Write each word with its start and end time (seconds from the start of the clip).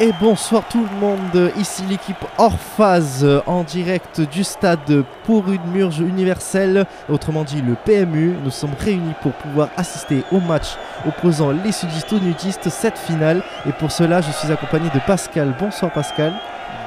et 0.00 0.12
bonsoir 0.18 0.66
tout 0.66 0.82
le 0.82 0.98
monde, 0.98 1.52
ici 1.58 1.82
l'équipe 1.88 2.24
Orphase 2.38 3.26
en 3.46 3.62
direct 3.62 4.22
du 4.22 4.44
stade 4.44 5.04
pour 5.24 5.50
une 5.50 5.64
murge 5.72 6.00
universelle, 6.00 6.86
autrement 7.10 7.44
dit 7.44 7.60
le 7.60 7.74
PMU. 7.74 8.34
Nous 8.42 8.50
sommes 8.50 8.74
réunis 8.78 9.12
pour 9.20 9.32
pouvoir 9.32 9.68
assister 9.76 10.24
au 10.32 10.40
match 10.40 10.78
opposant 11.06 11.50
les 11.50 11.72
sudistes 11.72 12.12
aux 12.14 12.18
nudistes, 12.18 12.70
cette 12.70 12.96
finale. 12.96 13.42
Et 13.68 13.72
pour 13.72 13.92
cela, 13.92 14.22
je 14.22 14.30
suis 14.32 14.50
accompagné 14.50 14.88
de 14.94 15.00
Pascal. 15.06 15.54
Bonsoir 15.60 15.92
Pascal. 15.92 16.32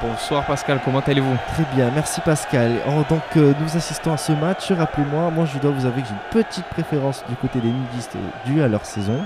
Bonsoir 0.02 0.44
Pascal, 0.46 0.80
comment 0.84 1.00
allez-vous 1.00 1.36
Très 1.54 1.64
bien, 1.74 1.90
merci 1.94 2.20
Pascal. 2.20 2.72
donc 3.08 3.22
euh, 3.36 3.52
nous 3.60 3.76
assistons 3.76 4.12
à 4.12 4.16
ce 4.16 4.32
match. 4.32 4.70
Rappelez-moi, 4.72 5.30
moi 5.30 5.44
je 5.46 5.58
dois 5.58 5.70
vous 5.70 5.86
avouer 5.86 6.02
que 6.02 6.08
j'ai 6.08 6.14
une 6.14 6.42
petite 6.42 6.64
préférence 6.66 7.24
du 7.28 7.36
côté 7.36 7.60
des 7.60 7.68
nudistes 7.68 8.16
due 8.46 8.62
à 8.62 8.68
leur 8.68 8.84
saison. 8.84 9.18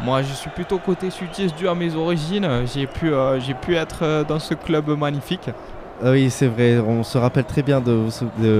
Moi, 0.00 0.22
je 0.22 0.32
suis 0.32 0.50
plutôt 0.50 0.78
côté 0.78 1.10
sudiste 1.10 1.56
dû 1.56 1.68
à 1.68 1.74
mes 1.74 1.94
origines. 1.94 2.66
J'ai 2.72 2.86
pu, 2.86 3.12
euh, 3.12 3.38
pu 3.62 3.76
être 3.76 4.00
euh, 4.02 4.24
dans 4.24 4.38
ce 4.38 4.54
club 4.54 4.88
magnifique. 4.90 5.50
Ah 6.04 6.10
oui, 6.10 6.28
c'est 6.30 6.46
vrai, 6.46 6.78
on 6.78 7.02
se 7.02 7.16
rappelle 7.16 7.44
très 7.44 7.62
bien 7.62 7.80
de, 7.80 8.08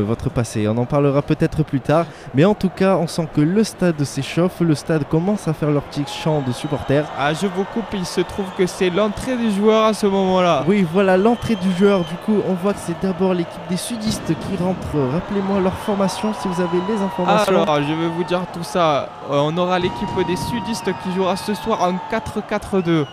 votre 0.00 0.30
passé. 0.30 0.66
On 0.68 0.76
en 0.78 0.86
parlera 0.86 1.20
peut-être 1.20 1.62
plus 1.64 1.80
tard. 1.80 2.06
Mais 2.34 2.44
en 2.44 2.54
tout 2.54 2.70
cas, 2.70 2.96
on 2.96 3.06
sent 3.06 3.28
que 3.34 3.42
le 3.42 3.62
stade 3.62 4.02
s'échauffe, 4.04 4.60
le 4.60 4.74
stade 4.74 5.04
commence 5.08 5.46
à 5.46 5.52
faire 5.52 5.70
leur 5.70 5.82
petit 5.82 6.04
chant 6.06 6.40
de 6.40 6.52
supporters. 6.52 7.04
Ah, 7.18 7.34
je 7.34 7.46
vous 7.46 7.64
coupe, 7.64 7.84
il 7.92 8.06
se 8.06 8.22
trouve 8.22 8.46
que 8.56 8.66
c'est 8.66 8.88
l'entrée 8.88 9.36
du 9.36 9.50
joueur 9.50 9.84
à 9.84 9.94
ce 9.94 10.06
moment-là. 10.06 10.64
Oui, 10.66 10.86
voilà, 10.90 11.18
l'entrée 11.18 11.56
du 11.56 11.70
joueur. 11.72 12.00
Du 12.04 12.14
coup, 12.24 12.40
on 12.48 12.54
voit 12.54 12.72
que 12.72 12.80
c'est 12.80 13.00
d'abord 13.02 13.34
l'équipe 13.34 13.60
des 13.68 13.76
sudistes 13.76 14.28
qui 14.28 14.62
rentre. 14.62 14.98
Rappelez-moi 15.12 15.60
leur 15.60 15.74
formation 15.74 16.32
si 16.40 16.48
vous 16.48 16.60
avez 16.60 16.78
les 16.88 17.02
informations. 17.02 17.62
Alors, 17.62 17.82
je 17.82 17.92
vais 17.92 18.08
vous 18.08 18.24
dire 18.24 18.42
tout 18.52 18.64
ça. 18.64 19.10
Euh, 19.30 19.40
on 19.42 19.56
aura 19.58 19.78
l'équipe 19.78 20.08
des 20.26 20.36
sudistes 20.36 20.90
qui 21.02 21.12
jouera 21.14 21.36
ce 21.36 21.52
soir 21.52 21.82
en 21.82 21.94
4-4-2 22.10 23.04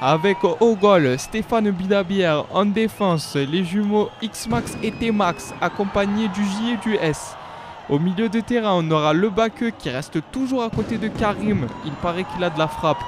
avec 0.00 0.38
au 0.44 0.76
goal 0.76 1.18
Stéphane 1.18 1.70
Bidabière, 1.70 2.44
en 2.52 2.64
défense 2.64 3.36
les 3.36 3.64
jumeaux 3.64 4.08
X-Max 4.22 4.76
et 4.82 4.92
T-Max 4.92 5.54
accompagnés 5.60 6.28
du 6.28 6.42
J 6.42 6.72
et 6.72 6.76
du 6.88 6.94
S. 6.96 7.36
Au 7.90 7.98
milieu 7.98 8.28
de 8.28 8.40
terrain, 8.40 8.74
on 8.74 8.90
aura 8.90 9.12
le 9.12 9.28
Baqueux 9.28 9.70
qui 9.70 9.90
reste 9.90 10.18
toujours 10.30 10.62
à 10.62 10.70
côté 10.70 10.96
de 10.96 11.08
Karim. 11.08 11.66
Il 11.84 11.92
paraît 11.92 12.24
qu'il 12.24 12.42
a 12.44 12.50
de 12.50 12.58
la 12.58 12.68
frappe. 12.68 13.02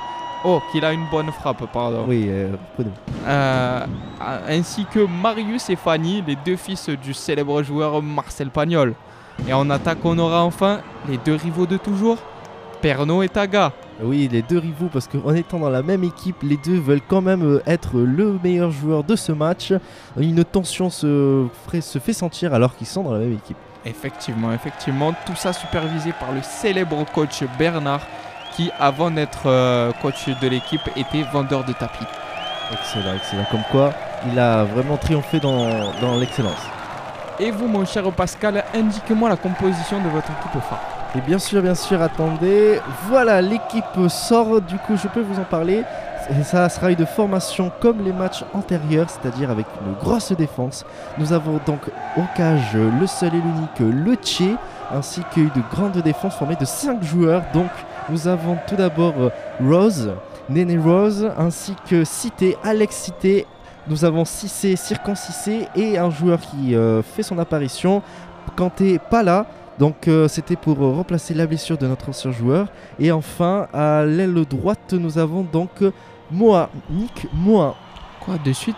Oh, 0.44 0.60
qu'il 0.72 0.84
a 0.84 0.92
une 0.92 1.06
bonne 1.08 1.30
frappe, 1.30 1.64
pardon. 1.72 2.04
Oui, 2.08 2.26
euh, 2.28 2.50
euh, 3.26 3.86
ainsi 4.48 4.84
que 4.86 5.06
Marius 5.06 5.70
et 5.70 5.76
Fanny, 5.76 6.22
les 6.26 6.34
deux 6.34 6.56
fils 6.56 6.88
du 6.88 7.14
célèbre 7.14 7.62
joueur 7.62 8.02
Marcel 8.02 8.50
Pagnol. 8.50 8.94
Et 9.48 9.52
en 9.52 9.70
attaque, 9.70 9.98
on 10.04 10.18
aura 10.18 10.42
enfin 10.42 10.80
les 11.08 11.16
deux 11.16 11.36
rivaux 11.36 11.66
de 11.66 11.76
toujours, 11.76 12.18
Pernod 12.82 13.22
et 13.22 13.28
Taga. 13.28 13.72
Oui, 14.02 14.28
les 14.30 14.42
deux 14.42 14.58
rivaux, 14.58 14.88
parce 14.92 15.06
qu'en 15.06 15.32
étant 15.34 15.60
dans 15.60 15.70
la 15.70 15.82
même 15.82 16.02
équipe, 16.02 16.42
les 16.42 16.56
deux 16.56 16.80
veulent 16.80 17.00
quand 17.06 17.20
même 17.22 17.44
euh, 17.44 17.62
être 17.64 17.94
le 17.94 18.38
meilleur 18.42 18.72
joueur 18.72 19.04
de 19.04 19.14
ce 19.14 19.30
match. 19.30 19.72
Une 20.18 20.44
tension 20.44 20.90
se, 20.90 21.46
se 21.80 21.98
fait 22.00 22.12
sentir 22.12 22.52
alors 22.52 22.74
qu'ils 22.74 22.88
sont 22.88 23.04
dans 23.04 23.12
la 23.12 23.20
même 23.20 23.34
équipe. 23.34 23.56
Effectivement, 23.84 24.52
effectivement, 24.52 25.14
tout 25.24 25.36
ça 25.36 25.52
supervisé 25.52 26.12
par 26.18 26.32
le 26.32 26.40
célèbre 26.42 27.04
coach 27.14 27.44
Bernard, 27.56 28.02
qui 28.56 28.70
avant 28.80 29.12
d'être 29.12 29.46
euh, 29.46 29.92
coach 30.02 30.28
de 30.40 30.48
l'équipe 30.48 30.82
était 30.96 31.22
vendeur 31.32 31.64
de 31.64 31.72
tapis. 31.72 32.04
Excellent, 32.72 33.14
excellent. 33.14 33.46
Comme 33.50 33.64
quoi, 33.70 33.92
il 34.30 34.38
a 34.38 34.64
vraiment 34.64 34.96
triomphé 34.96 35.38
dans, 35.38 35.92
dans 36.00 36.16
l'excellence. 36.18 36.62
Et 37.38 37.52
vous, 37.52 37.68
mon 37.68 37.84
cher 37.84 38.10
Pascal, 38.10 38.64
indiquez-moi 38.74 39.28
la 39.28 39.36
composition 39.36 40.02
de 40.02 40.08
votre 40.08 40.30
équipe 40.30 40.60
phare. 40.68 40.91
Et 41.14 41.20
bien 41.20 41.38
sûr, 41.38 41.60
bien 41.60 41.74
sûr, 41.74 42.00
attendez. 42.00 42.80
Voilà, 43.08 43.42
l'équipe 43.42 44.08
sort, 44.08 44.62
du 44.62 44.76
coup, 44.78 44.96
je 44.96 45.08
peux 45.08 45.20
vous 45.20 45.38
en 45.38 45.44
parler. 45.44 45.84
Ça 46.42 46.68
sera 46.70 46.90
une 46.90 47.04
formation 47.04 47.70
comme 47.80 48.02
les 48.02 48.12
matchs 48.12 48.44
antérieurs, 48.54 49.10
c'est-à-dire 49.10 49.50
avec 49.50 49.66
une 49.86 49.92
grosse 49.94 50.32
défense. 50.32 50.86
Nous 51.18 51.34
avons 51.34 51.60
donc 51.66 51.80
au 52.16 52.22
cage 52.34 52.74
le 52.74 53.06
seul 53.06 53.34
et 53.34 53.40
l'unique 53.40 53.80
Le 54.06 54.14
Tché, 54.14 54.54
ainsi 54.90 55.20
qu'une 55.34 55.50
grande 55.70 55.98
défense 55.98 56.34
formée 56.36 56.56
de 56.56 56.64
5 56.64 57.02
joueurs. 57.02 57.42
Donc 57.52 57.70
nous 58.08 58.26
avons 58.26 58.56
tout 58.66 58.76
d'abord 58.76 59.14
Rose, 59.60 60.12
Néné 60.48 60.78
Rose, 60.78 61.30
ainsi 61.36 61.74
que 61.90 62.04
Cité, 62.04 62.56
Alex 62.64 62.96
Cité. 62.96 63.46
Nous 63.88 64.04
avons 64.04 64.24
Cissé, 64.24 64.76
Circon 64.76 65.16
Cissé 65.16 65.68
et 65.74 65.98
un 65.98 66.08
joueur 66.08 66.40
qui 66.40 66.74
euh, 66.74 67.02
fait 67.02 67.24
son 67.24 67.38
apparition, 67.38 68.00
Kanté 68.56 68.98
pas 68.98 69.22
là. 69.22 69.46
Donc 69.78 70.08
euh, 70.08 70.28
c'était 70.28 70.56
pour 70.56 70.82
euh, 70.82 70.92
remplacer 70.92 71.34
la 71.34 71.46
blessure 71.46 71.78
de 71.78 71.86
notre 71.86 72.08
ancien 72.08 72.30
joueur. 72.30 72.68
Et 72.98 73.10
enfin, 73.12 73.68
à 73.72 74.04
l'aile 74.04 74.44
droite, 74.48 74.92
nous 74.92 75.18
avons 75.18 75.42
donc 75.42 75.70
Moa, 76.30 76.70
Nick 76.90 77.26
Moa. 77.32 77.74
Quoi, 78.20 78.34
de 78.44 78.52
suite? 78.52 78.76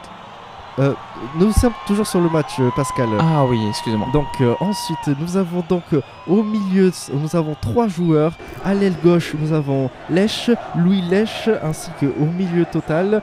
Euh, 0.78 0.93
nous 1.38 1.53
sommes 1.53 1.75
toujours 1.87 2.06
sur 2.06 2.21
le 2.21 2.28
match, 2.28 2.60
Pascal. 2.75 3.09
Ah 3.21 3.44
oui, 3.44 3.60
excusez-moi. 3.69 4.09
Donc 4.12 4.27
ensuite, 4.60 5.09
nous 5.21 5.37
avons 5.37 5.62
donc 5.69 5.84
au 6.27 6.43
milieu, 6.43 6.91
nous 7.12 7.37
avons 7.37 7.54
trois 7.60 7.87
joueurs. 7.87 8.33
À 8.65 8.75
l'aile 8.75 8.97
gauche, 9.04 9.34
nous 9.38 9.53
avons 9.53 9.91
Lèche, 10.10 10.50
Louis 10.77 11.03
Lèche, 11.03 11.49
ainsi 11.62 11.91
qu'au 12.00 12.25
milieu 12.25 12.65
total, 12.65 13.22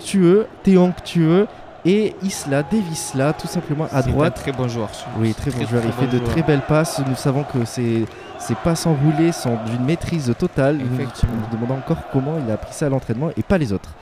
Tueux, 0.00 0.46
Théon 0.64 0.92
Tueux 1.04 1.46
et 1.88 2.14
Isla, 2.22 2.62
Davisla, 2.62 3.32
tout 3.32 3.46
simplement 3.46 3.88
à 3.90 4.02
droite. 4.02 4.36
Un 4.36 4.42
très 4.42 4.52
bon 4.52 4.68
joueur. 4.68 4.90
Oui, 5.18 5.32
très, 5.32 5.50
bon 5.50 5.66
joueur. 5.66 5.82
il 5.86 5.92
fait 5.92 6.06
de 6.06 6.18
très 6.22 6.42
belles 6.42 6.60
passes. 6.68 7.00
Nous 7.08 7.16
savons 7.16 7.44
que 7.44 7.64
ces, 7.64 8.04
passes 8.62 8.86
enroulées 8.86 9.32
sont 9.32 9.56
d'une 9.64 9.86
maîtrise 9.86 10.34
totale. 10.38 10.76
Nous 10.76 10.84
nous 10.84 11.56
demandons 11.58 11.78
encore 11.78 11.96
comment 12.12 12.34
il 12.44 12.50
a 12.50 12.54
appris 12.54 12.74
ça 12.74 12.86
à 12.86 12.88
l'entraînement 12.90 13.30
et 13.38 13.42
pas 13.42 13.56
les 13.56 13.72
autres. 13.72 13.94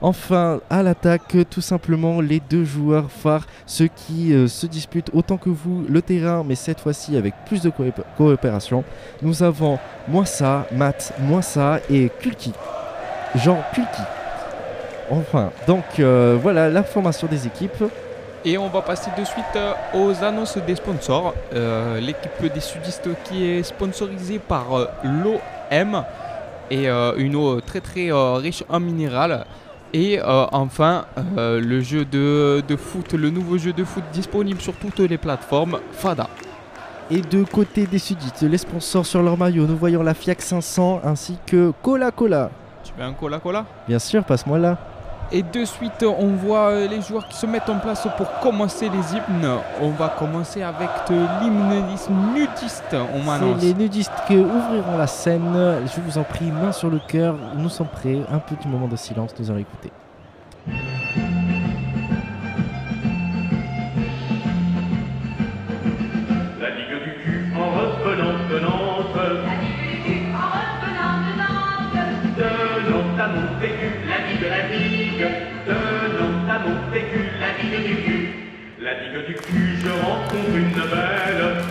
Enfin, 0.00 0.60
à 0.70 0.82
l'attaque, 0.82 1.36
tout 1.50 1.60
simplement 1.60 2.22
les 2.22 2.40
deux 2.40 2.64
joueurs 2.64 3.10
phares, 3.10 3.46
ceux 3.66 3.88
qui 3.88 4.32
euh, 4.32 4.48
se 4.48 4.66
disputent 4.66 5.10
autant 5.12 5.36
que 5.36 5.50
vous 5.50 5.84
le 5.88 6.02
terrain, 6.02 6.44
mais 6.46 6.54
cette 6.54 6.80
fois-ci 6.80 7.16
avec 7.16 7.34
plus 7.46 7.60
de 7.60 7.70
coopération. 8.16 8.84
Nous 9.22 9.42
avons 9.42 9.78
Moissa, 10.08 10.66
Matt, 10.72 11.12
Moissa 11.20 11.80
et 11.90 12.10
Kulki. 12.20 12.52
Jean 13.36 13.62
Kulki. 13.74 14.02
Enfin, 15.10 15.50
donc 15.66 15.84
euh, 15.98 16.38
voilà 16.40 16.68
la 16.68 16.82
formation 16.82 17.26
des 17.26 17.46
équipes. 17.46 17.84
Et 18.46 18.58
on 18.58 18.68
va 18.68 18.82
passer 18.82 19.10
de 19.18 19.24
suite 19.24 19.44
euh, 19.56 19.72
aux 19.94 20.22
annonces 20.22 20.58
des 20.58 20.74
sponsors. 20.74 21.34
Euh, 21.54 22.00
l'équipe 22.00 22.52
des 22.52 22.60
sudistes 22.60 23.08
qui 23.24 23.44
est 23.46 23.62
sponsorisée 23.62 24.38
par 24.38 24.66
l'OM 25.02 26.04
et 26.70 26.88
une 26.88 27.36
eau 27.36 27.60
très 27.60 27.80
très 27.80 28.10
riche 28.10 28.64
en 28.68 28.80
minéral. 28.80 29.44
Et 29.92 30.18
enfin, 30.22 31.04
le 31.36 31.80
jeu 31.82 32.04
de, 32.04 32.62
de, 32.66 32.76
foot, 32.76 33.12
le 33.12 33.30
nouveau 33.30 33.58
jeu 33.58 33.72
de 33.72 33.84
foot 33.84 34.02
disponible 34.12 34.60
sur 34.60 34.74
toutes 34.74 34.98
les 34.98 35.18
plateformes, 35.18 35.78
Fada. 35.92 36.28
Et 37.10 37.20
de 37.20 37.44
côté 37.44 37.86
des 37.86 37.98
sudistes, 37.98 38.42
les 38.42 38.58
sponsors 38.58 39.04
sur 39.04 39.22
leur 39.22 39.36
maillot, 39.36 39.66
nous 39.66 39.76
voyons 39.76 40.02
la 40.02 40.14
FIAC 40.14 40.40
500 40.40 41.02
ainsi 41.04 41.38
que 41.46 41.72
Cola 41.82 42.10
Cola. 42.10 42.50
Tu 42.82 42.92
veux 42.96 43.04
un 43.04 43.12
Cola 43.12 43.38
Cola? 43.38 43.66
Bien 43.86 43.98
sûr, 43.98 44.24
passe-moi 44.24 44.58
là. 44.58 44.78
Et 45.32 45.42
de 45.42 45.64
suite, 45.64 46.04
on 46.04 46.28
voit 46.28 46.70
euh, 46.70 46.88
les 46.88 47.00
joueurs 47.00 47.26
qui 47.26 47.36
se 47.36 47.46
mettent 47.46 47.68
en 47.68 47.78
place 47.78 48.06
pour 48.16 48.30
commencer 48.40 48.88
les 48.88 49.16
hymnes. 49.16 49.58
On 49.80 49.90
va 49.90 50.08
commencer 50.08 50.62
avec 50.62 50.88
l'hymne 51.08 51.84
nudiste, 52.34 52.94
on 52.94 53.58
C'est 53.58 53.66
les 53.66 53.74
nudistes 53.74 54.12
qui 54.26 54.36
ouvriront 54.36 54.96
la 54.96 55.06
scène. 55.06 55.80
Je 55.86 56.00
vous 56.00 56.18
en 56.18 56.24
prie, 56.24 56.50
main 56.50 56.72
sur 56.72 56.90
le 56.90 57.00
cœur. 57.08 57.36
Nous 57.56 57.68
sommes 57.68 57.88
prêts. 57.88 58.20
Un 58.30 58.38
petit 58.38 58.68
moment 58.68 58.88
de 58.88 58.96
silence, 58.96 59.30
nous 59.38 59.50
allons 59.50 59.60
écouter. 59.60 59.90
Du 79.26 79.34
cul, 79.34 79.78
je 79.82 79.88
rencontre 79.88 80.54
une 80.54 80.72
belle. 80.72 81.64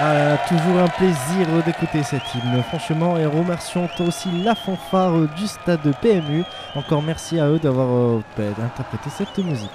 La 0.00 0.36
toujours 0.48 0.78
un 0.78 0.88
plaisir 0.88 1.46
d'écouter 1.64 2.02
cette 2.02 2.22
hymne, 2.34 2.62
franchement, 2.68 3.16
et 3.16 3.24
remercions 3.26 3.88
aussi 4.00 4.28
la 4.42 4.54
fanfare 4.54 5.28
du 5.36 5.46
stade 5.46 5.94
PMU. 6.02 6.44
Encore 6.74 7.02
merci 7.02 7.38
à 7.40 7.48
eux 7.48 7.58
d'avoir 7.58 7.88
euh, 7.88 8.22
bah, 8.36 8.44
interprété 8.62 9.10
cette 9.10 9.38
musique. 9.38 9.70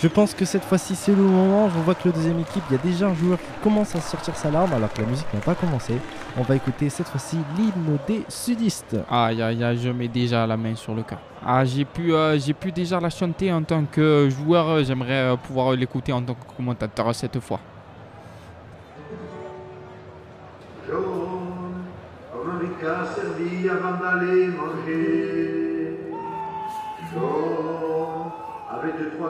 Je 0.00 0.06
pense 0.06 0.32
que 0.32 0.44
cette 0.44 0.62
fois-ci 0.62 0.94
c'est 0.94 1.10
le 1.10 1.22
moment, 1.22 1.68
je 1.68 1.78
vois 1.80 1.92
que 1.96 2.06
la 2.06 2.14
deuxième 2.14 2.38
équipe, 2.38 2.62
il 2.70 2.76
y 2.76 2.78
a 2.78 2.82
déjà 2.82 3.08
un 3.08 3.14
joueur 3.14 3.36
qui 3.36 3.62
commence 3.64 3.96
à 3.96 4.00
sortir 4.00 4.36
sa 4.36 4.48
larme 4.48 4.72
alors 4.72 4.92
que 4.92 5.00
la 5.00 5.08
musique 5.08 5.26
n'a 5.34 5.40
pas 5.40 5.56
commencé. 5.56 5.94
On 6.36 6.42
va 6.42 6.54
écouter 6.54 6.88
cette 6.88 7.08
fois-ci 7.08 7.36
l'hymne 7.56 7.98
des 8.06 8.24
sudistes. 8.28 8.96
Aïe 9.10 9.42
aïe 9.42 9.64
aïe, 9.64 9.76
je 9.76 9.90
mets 9.90 10.06
déjà 10.06 10.46
la 10.46 10.56
main 10.56 10.76
sur 10.76 10.94
le 10.94 11.02
cœur. 11.02 11.18
Ah, 11.44 11.64
j'ai 11.64 11.84
pu, 11.84 12.12
euh, 12.12 12.38
pu 12.60 12.70
déjà 12.70 13.00
la 13.00 13.10
chanter 13.10 13.52
en 13.52 13.64
tant 13.64 13.84
que 13.86 14.28
joueur, 14.30 14.84
j'aimerais 14.84 15.32
euh, 15.32 15.36
pouvoir 15.36 15.72
l'écouter 15.72 16.12
en 16.12 16.22
tant 16.22 16.34
que 16.34 16.56
commentateur 16.56 17.12
cette 17.12 17.40
fois 17.40 17.58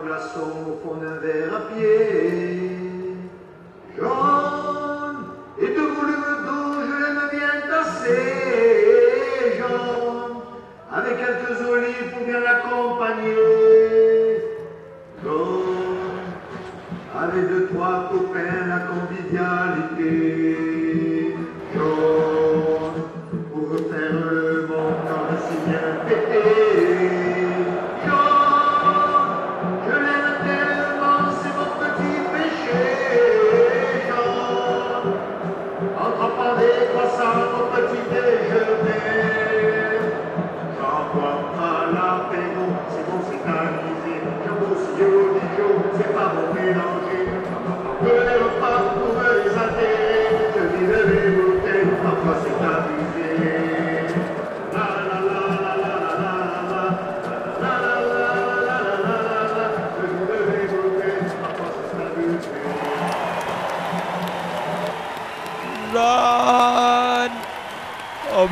glaçons 0.09 0.57
au 0.71 0.77
fond 0.83 0.97
d'un 0.97 1.19
verre 1.19 1.55
à 1.55 1.61
pied. 1.69 3.17
John 3.97 5.17
est 5.61 5.73
de 5.79 5.85
volume 5.97 6.31
d'eau, 6.47 6.67
je 6.89 6.95
l'aime 7.03 7.25
bien 7.31 7.55
tasser. 7.69 8.31
John, 9.59 10.31
avec 10.91 11.15
quelques 11.19 11.61
olives 11.69 12.11
pour 12.13 12.25
bien 12.27 12.41
l'accompagner. 12.41 13.37
John 15.23 16.09
avait 17.23 17.43
deux, 17.43 17.67
trois 17.67 18.09
copains, 18.11 18.67
la 18.67 18.81
convivialité. 18.91 19.68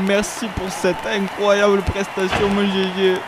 Merci 0.06 0.46
pour 0.56 0.70
cette 0.70 1.04
incroyable 1.06 1.82
prestation, 1.82 2.48
mon 2.48 2.62
GG. 2.62 3.18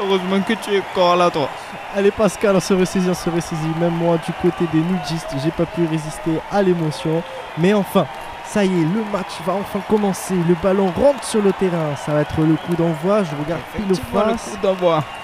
Heureusement 0.00 0.40
que 0.40 0.52
tu 0.54 0.74
es 0.74 0.78
encore 0.78 1.16
là, 1.16 1.30
toi. 1.30 1.48
Allez 1.94 2.12
Pascal, 2.12 2.54
on 2.54 2.60
se 2.60 2.72
ressaisit, 2.72 3.10
on 3.10 3.14
se 3.14 3.28
ressaisit. 3.28 3.74
Même 3.80 3.94
moi, 3.94 4.18
du 4.24 4.32
côté 4.40 4.64
des 4.72 4.78
nudistes, 4.78 5.34
j'ai 5.42 5.50
pas 5.50 5.66
pu 5.66 5.86
résister 5.86 6.40
à 6.52 6.62
l'émotion. 6.62 7.22
Mais 7.58 7.74
enfin, 7.74 8.06
ça 8.48 8.64
y 8.64 8.68
est, 8.68 8.84
le 8.84 9.04
match 9.12 9.42
va 9.46 9.52
enfin 9.52 9.80
commencer. 9.86 10.34
Le 10.48 10.54
ballon 10.62 10.90
rentre 10.90 11.22
sur 11.22 11.42
le 11.42 11.52
terrain. 11.52 11.94
Ça 11.96 12.12
va 12.14 12.22
être 12.22 12.40
le 12.40 12.54
coup 12.54 12.74
d'envoi. 12.74 13.22
Je 13.22 13.30
regarde 13.36 13.60
pile 13.76 13.92
au 13.92 13.94
face. 13.94 14.56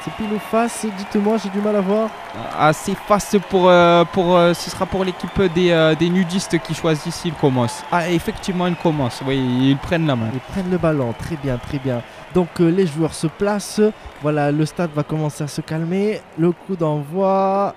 C'est 0.04 0.12
pile 0.14 0.34
au 0.34 0.38
face. 0.38 0.86
Dites-moi, 0.98 1.38
j'ai 1.42 1.48
du 1.48 1.58
mal 1.60 1.74
à 1.74 1.80
voir. 1.80 2.10
Assez 2.58 2.94
face 2.94 3.36
pour, 3.48 3.70
euh, 3.70 4.04
pour 4.04 4.36
euh, 4.36 4.52
ce 4.52 4.70
sera 4.70 4.84
pour 4.84 5.04
l'équipe 5.04 5.40
des, 5.54 5.70
euh, 5.70 5.94
des 5.94 6.10
nudistes 6.10 6.58
qui 6.58 6.74
choisissent 6.74 7.14
s'ils 7.14 7.32
commencent. 7.32 7.82
Ah 7.90 8.10
effectivement 8.10 8.66
ils 8.66 8.76
commencent, 8.76 9.22
oui 9.26 9.38
ils 9.70 9.76
prennent 9.78 10.06
la 10.06 10.16
main. 10.16 10.28
Ils 10.34 10.40
prennent 10.40 10.70
le 10.70 10.78
ballon. 10.78 11.14
Très 11.18 11.36
bien, 11.36 11.56
très 11.56 11.78
bien. 11.78 12.02
Donc 12.34 12.58
les 12.58 12.86
joueurs 12.86 13.14
se 13.14 13.26
placent. 13.26 13.80
Voilà, 14.20 14.52
le 14.52 14.66
stade 14.66 14.90
va 14.94 15.02
commencer 15.02 15.44
à 15.44 15.48
se 15.48 15.62
calmer. 15.62 16.20
Le 16.36 16.52
coup 16.52 16.76
d'envoi, 16.76 17.74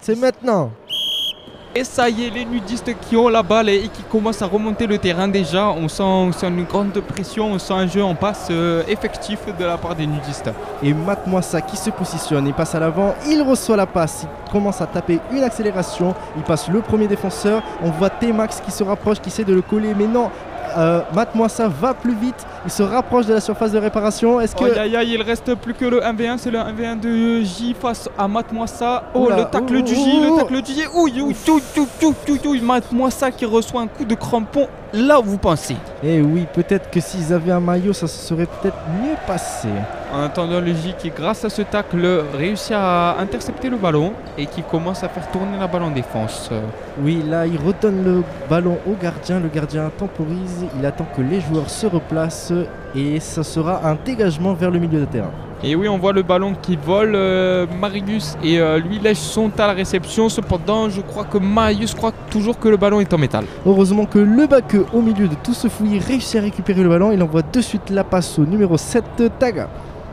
c'est 0.00 0.18
maintenant. 0.18 0.70
Et 1.74 1.84
ça 1.84 2.08
y 2.08 2.24
est, 2.24 2.30
les 2.30 2.46
nudistes 2.46 2.90
qui 3.02 3.14
ont 3.14 3.28
la 3.28 3.42
balle 3.42 3.68
et 3.68 3.88
qui 3.88 4.02
commencent 4.10 4.40
à 4.40 4.46
remonter 4.46 4.86
le 4.86 4.96
terrain 4.96 5.28
déjà, 5.28 5.68
on 5.68 5.86
sent, 5.86 6.46
une 6.46 6.64
grande 6.64 6.98
pression, 7.00 7.52
on 7.52 7.58
sent 7.58 7.74
un 7.74 7.86
jeu 7.86 8.02
en 8.02 8.14
passe 8.14 8.48
euh, 8.50 8.82
effectif 8.88 9.40
de 9.58 9.64
la 9.64 9.76
part 9.76 9.94
des 9.94 10.06
nudistes. 10.06 10.50
Et 10.82 10.94
mate-moi 10.94 11.42
ça 11.42 11.60
qui 11.60 11.76
se 11.76 11.90
positionne, 11.90 12.46
il 12.46 12.54
passe 12.54 12.74
à 12.74 12.80
l'avant, 12.80 13.14
il 13.28 13.42
reçoit 13.42 13.76
la 13.76 13.86
passe, 13.86 14.24
il 14.24 14.50
commence 14.50 14.80
à 14.80 14.86
taper 14.86 15.20
une 15.30 15.42
accélération, 15.42 16.14
il 16.36 16.42
passe 16.42 16.68
le 16.70 16.80
premier 16.80 17.06
défenseur, 17.06 17.62
on 17.82 17.90
voit 17.90 18.10
T-Max 18.10 18.62
qui 18.64 18.70
se 18.70 18.82
rapproche, 18.82 19.20
qui 19.20 19.28
essaie 19.28 19.44
de 19.44 19.54
le 19.54 19.62
coller, 19.62 19.94
mais 19.94 20.06
non, 20.06 20.30
euh, 20.76 21.00
ça 21.48 21.68
va 21.68 21.94
plus 21.94 22.14
vite, 22.14 22.46
il 22.64 22.70
se 22.70 22.82
rapproche 22.82 23.26
de 23.26 23.34
la 23.34 23.40
surface 23.40 23.72
de 23.72 23.78
réparation, 23.78 24.40
est-ce 24.40 24.54
que... 24.54 24.64
Aïe 24.64 24.78
aïe 24.78 24.96
aïe, 24.96 25.10
il 25.14 25.22
reste 25.22 25.54
plus 25.54 25.74
que 25.74 25.84
le 25.84 26.00
1v1, 26.00 26.38
c'est 26.38 26.50
le 26.50 26.58
1v1 26.58 27.00
de 27.00 27.40
J 27.42 27.74
face 27.78 28.08
à 28.18 28.28
Mate-moi 28.28 28.66
ça. 28.66 29.04
Oh, 29.14 29.26
Oula, 29.26 29.36
le 29.36 29.44
tacle 29.44 29.82
du 29.82 29.94
J, 29.94 30.20
le 30.20 30.36
tacle 30.36 30.62
du 30.62 30.72
J. 30.72 30.86
Ouille, 30.94 31.20
ouille, 31.22 31.36
tout, 31.44 31.60
tout, 31.74 31.88
tout, 32.00 32.14
tout, 32.26 33.10
ça 33.10 33.30
qui 33.30 33.44
reçoit 33.44 33.80
un 33.80 33.86
coup 33.86 34.04
de 34.04 34.14
crampon 34.14 34.68
là 34.92 35.20
où 35.20 35.24
vous 35.24 35.38
pensez. 35.38 35.76
Eh 36.02 36.20
oui, 36.20 36.46
peut-être 36.52 36.90
que 36.90 37.00
s'ils 37.00 37.32
avaient 37.32 37.52
un 37.52 37.60
maillot, 37.60 37.92
ça 37.92 38.06
se 38.06 38.18
serait 38.18 38.46
peut-être 38.46 38.76
mieux 39.02 39.16
passé. 39.26 39.68
En 40.10 40.22
attendant, 40.22 40.62
qui, 40.98 41.10
grâce 41.10 41.44
à 41.44 41.50
ce 41.50 41.60
tacle, 41.60 42.24
réussit 42.34 42.72
à 42.74 43.16
intercepter 43.20 43.68
le 43.68 43.76
ballon 43.76 44.12
et 44.38 44.46
qui 44.46 44.62
commence 44.62 45.04
à 45.04 45.08
faire 45.08 45.30
tourner 45.30 45.58
la 45.58 45.66
balle 45.66 45.82
en 45.82 45.90
défense. 45.90 46.50
Oui, 47.02 47.22
là, 47.28 47.46
il 47.46 47.58
redonne 47.58 48.02
le 48.02 48.22
ballon 48.48 48.78
au 48.86 48.94
gardien, 48.94 49.38
le 49.38 49.48
gardien 49.48 49.90
temporise, 49.98 50.64
il 50.78 50.86
attend 50.86 51.06
que 51.14 51.20
les 51.20 51.40
joueurs 51.42 51.68
se 51.68 51.86
replacent 51.86 52.54
et 52.94 53.20
ça 53.20 53.42
sera 53.42 53.86
un 53.86 53.98
dégagement 54.02 54.54
vers 54.54 54.70
le 54.70 54.78
milieu 54.78 55.00
de 55.00 55.04
terrain. 55.04 55.30
Et 55.62 55.74
oui, 55.74 55.88
on 55.88 55.98
voit 55.98 56.12
le 56.12 56.22
ballon 56.22 56.54
qui 56.54 56.76
vole. 56.76 57.14
euh, 57.14 57.66
Marius 57.80 58.38
et 58.44 58.60
euh, 58.60 58.78
lui 58.78 59.00
lèche 59.00 59.18
sont 59.18 59.50
à 59.58 59.66
la 59.66 59.72
réception. 59.72 60.28
Cependant, 60.28 60.88
je 60.88 61.00
crois 61.00 61.24
que 61.24 61.36
Marius 61.36 61.94
croit 61.94 62.12
toujours 62.30 62.58
que 62.58 62.68
le 62.68 62.76
ballon 62.76 63.00
est 63.00 63.12
en 63.12 63.18
métal. 63.18 63.44
Heureusement 63.66 64.06
que 64.06 64.20
le 64.20 64.46
Baqueux, 64.46 64.86
au 64.92 65.02
milieu 65.02 65.26
de 65.26 65.34
tout 65.34 65.54
ce 65.54 65.68
fouillis, 65.68 65.98
réussit 65.98 66.36
à 66.36 66.42
récupérer 66.42 66.82
le 66.82 66.88
ballon. 66.88 67.10
Il 67.12 67.22
envoie 67.22 67.42
de 67.42 67.60
suite 67.60 67.90
la 67.90 68.04
passe 68.04 68.38
au 68.38 68.46
numéro 68.46 68.76
7, 68.78 69.04
Taga. 69.38 69.68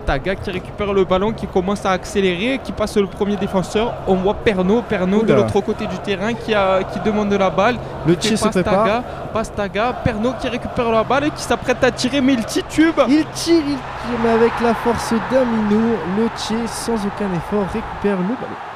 Taga 0.06 0.36
qui 0.36 0.52
récupère 0.52 0.94
le 0.94 1.04
ballon, 1.04 1.34
qui 1.34 1.48
commence 1.48 1.86
à 1.86 1.92
accélérer, 1.92 2.60
qui 2.64 2.72
passe 2.72 2.96
le 2.98 3.08
premier 3.08 3.36
défenseur. 3.36 3.94
On 4.08 4.16
voit 4.16 4.36
Pernaud, 4.36 4.82
Pernaud 4.82 5.24
de 5.24 5.34
l'autre 5.34 5.60
côté 5.62 5.88
du 5.88 5.98
terrain 6.00 6.34
qui, 6.34 6.54
a, 6.54 6.84
qui 6.84 7.00
demande 7.00 7.34
la 7.34 7.50
balle. 7.50 7.78
Le 8.06 8.14
Tché 8.16 8.38
se 8.38 8.48
prépare. 8.48 8.86
Taga, 8.86 9.04
passe 9.34 9.54
Taga, 9.54 9.94
Pernaud 10.04 10.34
qui 10.40 10.48
récupère 10.48 10.92
la 10.92 11.04
balle 11.04 11.26
et 11.26 11.32
qui 11.32 11.44
s'apprête 11.44 11.84
à 11.84 11.92
tirer, 11.92 12.22
mais 12.22 12.34
il 12.34 12.46
titube. 12.46 13.00
Il 13.08 13.26
tire, 13.34 13.64
il 13.68 13.76
tire, 13.76 14.20
mais 14.24 14.30
avec 14.30 14.54
la 14.62 14.74
force 14.74 15.14
d'un 15.32 15.46
minot, 15.46 15.98
le 16.18 16.28
Tché, 16.38 16.56
sans 16.68 16.94
aucun 16.96 17.32
effort, 17.36 17.66
récupère 17.74 18.18
le 18.18 18.36
ballon. 18.36 18.75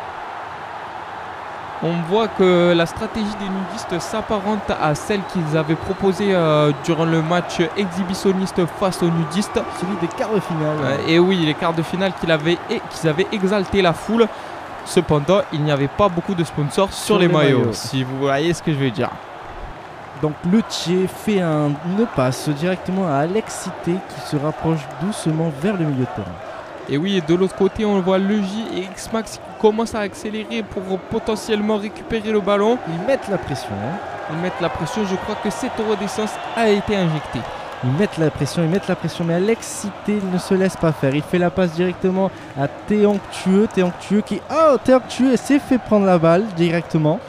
On 1.81 1.93
voit 2.09 2.27
que 2.27 2.73
la 2.75 2.85
stratégie 2.85 3.35
des 3.39 3.45
nudistes 3.47 3.99
s'apparente 3.99 4.69
à 4.81 4.93
celle 4.95 5.21
qu'ils 5.31 5.55
avaient 5.57 5.75
proposée 5.75 6.35
euh, 6.35 6.73
durant 6.83 7.05
le 7.05 7.21
match 7.21 7.61
exhibitionniste 7.77 8.65
face 8.79 9.01
aux 9.01 9.09
nudistes. 9.09 9.61
Celui 9.79 9.95
des 10.01 10.07
quarts 10.07 10.33
de 10.33 10.41
finale. 10.41 10.75
Euh, 10.83 10.97
et 11.07 11.19
oui, 11.19 11.37
les 11.45 11.53
quarts 11.53 11.73
de 11.73 11.81
finale 11.81 12.11
qu'ils 12.19 12.31
avaient, 12.31 12.57
et- 12.69 12.81
qu'ils 12.89 13.09
avaient 13.09 13.27
exalté 13.31 13.81
la 13.81 13.93
foule. 13.93 14.27
Cependant, 14.85 15.39
il 15.53 15.61
n'y 15.63 15.71
avait 15.71 15.87
pas 15.87 16.09
beaucoup 16.09 16.33
de 16.35 16.43
sponsors 16.43 16.91
sur, 16.91 17.05
Sur 17.05 17.19
les, 17.19 17.27
les 17.27 17.33
maillots, 17.33 17.59
maillots. 17.59 17.73
si 17.73 18.03
vous 18.03 18.17
voyez 18.19 18.53
ce 18.53 18.61
que 18.61 18.73
je 18.73 18.77
veux 18.77 18.91
dire. 18.91 19.09
Donc 20.21 20.33
le 20.51 20.59
Tché 20.69 21.07
fait 21.07 21.39
un, 21.39 21.69
une 21.85 22.05
passe 22.13 22.49
directement 22.49 23.07
à 23.07 23.19
Alex 23.19 23.53
Cité 23.85 23.97
qui 24.13 24.21
se 24.29 24.35
rapproche 24.35 24.79
doucement 25.01 25.49
vers 25.61 25.77
le 25.77 25.85
milieu 25.85 26.01
de 26.01 26.05
terrain. 26.13 26.35
Et 26.89 26.97
oui, 26.97 27.15
et 27.17 27.21
de 27.21 27.35
l'autre 27.35 27.55
côté, 27.55 27.85
on 27.85 28.01
voit 28.01 28.17
le 28.17 28.35
J 28.41 28.65
et 28.75 28.79
X-Max 28.81 29.33
qui 29.33 29.39
commencent 29.59 29.95
à 29.95 29.99
accélérer 29.99 30.63
pour 30.63 30.83
potentiellement 30.99 31.77
récupérer 31.77 32.31
le 32.31 32.39
ballon. 32.41 32.77
Ils 32.87 33.05
mettent 33.07 33.27
la 33.29 33.37
pression. 33.37 33.69
hein. 33.73 33.97
Ils 34.31 34.37
mettent 34.37 34.61
la 34.61 34.69
pression. 34.69 35.05
Je 35.05 35.15
crois 35.15 35.35
que 35.43 35.49
cette 35.49 35.77
redescence 35.89 36.31
a 36.55 36.69
été 36.69 36.95
injectée. 36.95 37.39
Ils 37.83 37.91
mettent 37.91 38.17
la 38.17 38.29
pression, 38.29 38.61
ils 38.61 38.69
mettent 38.69 38.89
la 38.89 38.95
pression, 38.97 39.23
mais 39.23 39.35
Alex 39.35 39.65
Cité 39.65 40.19
ne 40.33 40.37
se 40.37 40.53
laisse 40.53 40.75
pas 40.75 40.91
faire. 40.91 41.15
Il 41.15 41.21
fait 41.21 41.37
la 41.37 41.49
passe 41.49 41.71
directement 41.71 42.29
à 42.59 42.67
Théonctueux. 42.67 43.67
Théonctueux 43.73 44.21
qui. 44.21 44.41
Oh 44.51 44.75
Théonctueux 44.83 45.37
s'est 45.37 45.59
fait 45.59 45.77
prendre 45.77 46.05
la 46.05 46.17
balle 46.17 46.45
directement. 46.57 47.19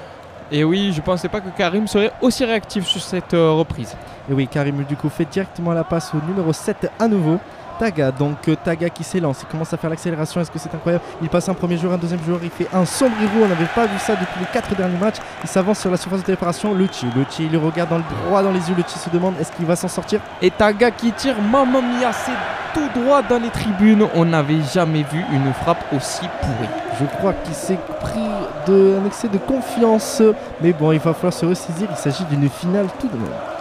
Et 0.53 0.65
oui, 0.65 0.93
je 0.93 1.01
pensais 1.01 1.29
pas 1.29 1.41
que 1.41 1.49
Karim 1.57 1.87
serait 1.87 2.11
aussi 2.21 2.45
réactif 2.45 2.85
sur 2.85 3.01
cette 3.01 3.35
euh, 3.35 3.53
reprise. 3.53 3.97
Et 4.29 4.33
oui, 4.35 4.49
Karim 4.49 4.83
du 4.83 4.97
coup 4.97 5.09
fait 5.09 5.25
directement 5.25 5.73
la 5.73 5.85
passe 5.85 6.13
au 6.13 6.19
numéro 6.29 6.53
7 6.53 6.91
à 6.99 7.07
nouveau. 7.07 7.39
Taga, 7.81 8.13
donc 8.13 8.47
euh, 8.47 8.57
Taga 8.63 8.91
qui 8.91 9.03
s'élance, 9.03 9.41
il 9.41 9.47
commence 9.47 9.73
à 9.73 9.79
faire 9.79 9.89
l'accélération, 9.89 10.39
est-ce 10.43 10.51
que 10.51 10.59
c'est 10.59 10.75
incroyable? 10.75 11.03
Il 11.23 11.31
passe 11.31 11.49
un 11.49 11.55
premier 11.55 11.79
joueur, 11.79 11.95
un 11.95 11.97
deuxième 11.97 12.23
joueur, 12.23 12.39
il 12.43 12.51
fait 12.51 12.69
un 12.75 12.85
sombrero, 12.85 13.43
on 13.43 13.49
n'avait 13.49 13.65
pas 13.75 13.87
vu 13.87 13.99
ça 13.99 14.13
depuis 14.13 14.39
les 14.39 14.47
quatre 14.53 14.77
derniers 14.77 14.99
matchs. 14.99 15.17
Il 15.43 15.49
s'avance 15.49 15.79
sur 15.79 15.91
la 15.91 15.97
surface 15.97 16.21
de 16.23 16.27
réparation, 16.27 16.75
le 16.75 16.87
Chi, 16.93 17.07
le 17.17 17.25
Chi, 17.31 17.47
il 17.47 17.53
le 17.53 17.57
regarde 17.57 17.89
dans 17.89 17.97
le 17.97 18.05
droit 18.27 18.43
dans 18.43 18.53
les 18.53 18.69
yeux, 18.69 18.75
le 18.77 18.83
Chi 18.87 18.99
se 18.99 19.09
demande 19.09 19.33
est-ce 19.41 19.51
qu'il 19.53 19.65
va 19.65 19.77
s'en 19.77 19.89
sortir? 19.89 20.21
Et 20.43 20.51
Taga 20.51 20.91
qui 20.91 21.11
tire, 21.13 21.41
Mamma 21.41 21.81
Mia, 21.81 22.13
c'est 22.13 22.33
tout 22.75 23.01
droit 23.01 23.23
dans 23.23 23.39
les 23.39 23.49
tribunes. 23.49 24.07
On 24.15 24.27
n'avait 24.27 24.61
jamais 24.75 25.07
vu 25.11 25.25
une 25.33 25.51
frappe 25.55 25.83
aussi 25.97 26.29
pourrie. 26.43 26.69
Je 27.01 27.07
crois 27.17 27.33
qu'il 27.33 27.55
s'est 27.55 27.79
pris 28.01 28.21
de, 28.67 28.99
un 29.03 29.07
excès 29.07 29.29
de 29.29 29.39
confiance, 29.39 30.21
mais 30.61 30.75
bon, 30.75 30.93
il 30.93 30.99
va 30.99 31.15
falloir 31.15 31.33
se 31.33 31.47
ressaisir, 31.47 31.89
il 31.91 31.97
s'agit 31.97 32.25
d'une 32.27 32.51
finale 32.51 32.89
tout 33.01 33.09
de 33.09 33.17
même. 33.17 33.60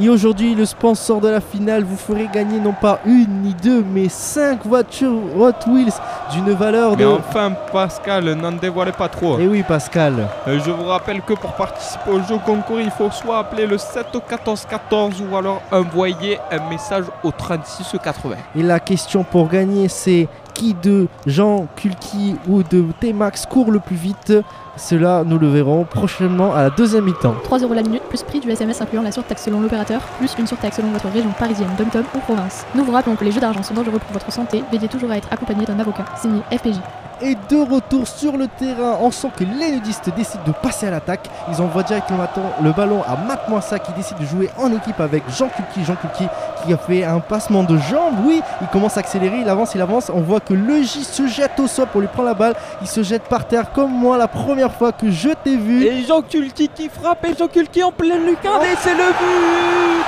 Et 0.00 0.08
aujourd'hui, 0.08 0.54
le 0.54 0.64
sponsor 0.64 1.20
de 1.20 1.28
la 1.28 1.40
finale 1.40 1.82
vous 1.82 1.96
ferait 1.96 2.28
gagner 2.32 2.60
non 2.60 2.72
pas 2.72 3.00
une 3.04 3.42
ni 3.42 3.52
deux, 3.54 3.82
mais 3.82 4.08
cinq 4.08 4.64
voitures 4.64 5.18
Hot 5.36 5.52
Wheels 5.68 5.92
d'une 6.32 6.52
valeur 6.52 6.96
Mais 6.96 7.02
de... 7.02 7.08
enfin, 7.08 7.52
Pascal, 7.72 8.32
n'en 8.34 8.52
dévoilez 8.52 8.92
pas 8.92 9.08
trop. 9.08 9.36
Eh 9.40 9.48
oui 9.48 9.64
Pascal, 9.66 10.28
Euh, 10.46 10.60
Je 10.64 10.70
vous 10.70 10.84
rappelle 10.84 11.20
que 11.22 11.32
pour 11.32 11.52
participer 11.54 12.10
au 12.12 12.20
jeu 12.22 12.36
concours, 12.46 12.78
il 12.80 12.90
faut 12.90 13.10
soit 13.10 13.38
appeler 13.38 13.66
le 13.66 13.76
7 13.76 14.06
14 14.28 14.66
14 14.70 15.14
ou 15.30 15.36
alors 15.36 15.60
envoyer 15.72 16.38
un 16.52 16.68
message 16.70 17.04
au 17.24 17.32
36 17.32 17.96
80. 18.02 18.36
et 18.56 18.62
la 18.62 18.78
question 18.80 19.24
pour 19.24 19.48
gagner 19.48 19.88
c'est 19.88 20.28
qui 20.58 20.74
de 20.74 21.06
Jean 21.26 21.68
Kulki 21.76 22.34
ou 22.48 22.62
de 22.64 22.84
T-Max 23.00 23.46
court 23.46 23.70
le 23.70 23.78
plus 23.78 23.94
vite 23.94 24.32
Cela 24.76 25.22
nous 25.24 25.38
le 25.38 25.48
verrons 25.48 25.84
prochainement 25.84 26.52
à 26.52 26.64
la 26.64 26.70
deuxième 26.70 27.04
mi-temps. 27.04 27.36
3 27.44 27.60
euros 27.60 27.74
la 27.74 27.82
minute, 27.82 28.02
plus 28.02 28.22
prix 28.24 28.40
du 28.40 28.50
SMS 28.50 28.80
incluant 28.80 29.02
la 29.02 29.12
surtaxe 29.12 29.44
selon 29.44 29.60
l'opérateur, 29.60 30.00
plus 30.18 30.34
une 30.36 30.48
surtaxe 30.48 30.76
selon 30.76 30.90
votre 30.90 31.08
région 31.08 31.30
parisienne, 31.38 31.70
dom 31.78 31.86
ou 32.14 32.18
province. 32.18 32.66
Nous 32.74 32.84
vous 32.84 32.92
rappelons 32.92 33.14
que 33.14 33.24
les 33.24 33.30
jeux 33.30 33.40
d'argent 33.40 33.62
sont 33.62 33.74
dangereux 33.74 34.00
pour 34.00 34.12
votre 34.12 34.32
santé, 34.32 34.64
veillez 34.72 34.88
toujours 34.88 35.12
à 35.12 35.16
être 35.16 35.28
accompagné 35.30 35.64
d'un 35.64 35.78
avocat. 35.78 36.04
Signé 36.20 36.42
FPJ. 36.50 36.80
Et 37.20 37.34
de 37.48 37.56
retour 37.56 38.06
sur 38.06 38.36
le 38.36 38.46
terrain, 38.46 38.98
on 39.00 39.10
sent 39.10 39.30
que 39.36 39.42
les 39.42 39.72
nudistes 39.72 40.08
décident 40.14 40.44
de 40.46 40.52
passer 40.52 40.86
à 40.86 40.90
l'attaque. 40.90 41.28
Ils 41.50 41.60
envoient 41.60 41.82
directement 41.82 42.24
le 42.62 42.72
ballon 42.72 43.02
à 43.02 43.16
Matt 43.16 43.48
Moissa 43.48 43.80
qui 43.80 43.92
décide 43.92 44.18
de 44.18 44.24
jouer 44.24 44.50
en 44.56 44.72
équipe 44.72 45.00
avec 45.00 45.24
Jean 45.30 45.48
Kulki. 45.48 45.84
Jean 45.84 45.96
Kulki 45.96 46.28
qui 46.64 46.72
a 46.72 46.76
fait 46.76 47.04
un 47.04 47.18
passement 47.18 47.64
de 47.64 47.76
jambes. 47.76 48.14
Oui, 48.24 48.40
il 48.60 48.68
commence 48.68 48.96
à 48.96 49.00
accélérer, 49.00 49.38
il 49.40 49.48
avance, 49.48 49.74
il 49.74 49.80
avance. 49.80 50.10
On 50.14 50.20
voit 50.20 50.40
que 50.40 50.54
le 50.54 50.82
J 50.82 51.02
se 51.02 51.26
jette 51.26 51.58
au 51.58 51.66
sol 51.66 51.88
pour 51.88 52.00
lui 52.00 52.08
prendre 52.08 52.28
la 52.28 52.34
balle. 52.34 52.54
Il 52.82 52.86
se 52.86 53.02
jette 53.02 53.24
par 53.24 53.48
terre 53.48 53.72
comme 53.72 53.90
moi 53.92 54.16
la 54.16 54.28
première 54.28 54.72
fois 54.72 54.92
que 54.92 55.10
je 55.10 55.30
t'ai 55.30 55.56
vu. 55.56 55.84
Et 55.84 56.04
Jean 56.04 56.22
Kulki 56.22 56.68
qui 56.68 56.88
frappe 56.88 57.24
et 57.24 57.34
Jean 57.36 57.48
Kulki 57.48 57.82
en 57.82 57.90
pleine 57.90 58.24
lucarne 58.26 58.62
et 58.62 58.76
c'est 58.80 58.94
le 58.94 59.08
but 59.08 60.04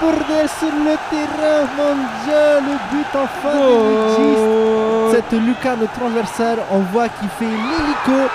sur 0.00 0.68
le 0.70 0.96
terrain, 1.10 1.66
mon 1.76 1.94
Dieu, 2.24 2.44
le 2.66 2.74
but 2.90 3.06
des 3.52 4.22
nudistes. 4.22 4.38
Goal 4.38 5.10
Cette 5.12 5.32
lucarne 5.32 5.86
transversale, 5.98 6.58
on 6.70 6.80
voit 6.92 7.08
qu'il 7.08 7.28
fait 7.30 7.44
l'hélico. 7.44 8.28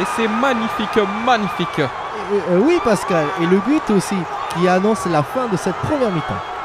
Et 0.00 0.04
c'est 0.16 0.28
magnifique, 0.28 0.98
magnifique 1.26 1.78
Et, 1.78 2.52
euh, 2.52 2.60
oui, 2.62 2.78
Pascal. 2.84 3.24
Et 3.42 3.46
le 3.46 3.58
but 3.58 3.82
aussi, 3.90 4.16
qui 4.54 4.68
annonce 4.68 5.06
la 5.06 5.22
fin 5.22 5.46
de 5.50 5.56
cette 5.56 5.74
première 5.76 6.10
mi-temps. 6.10 6.59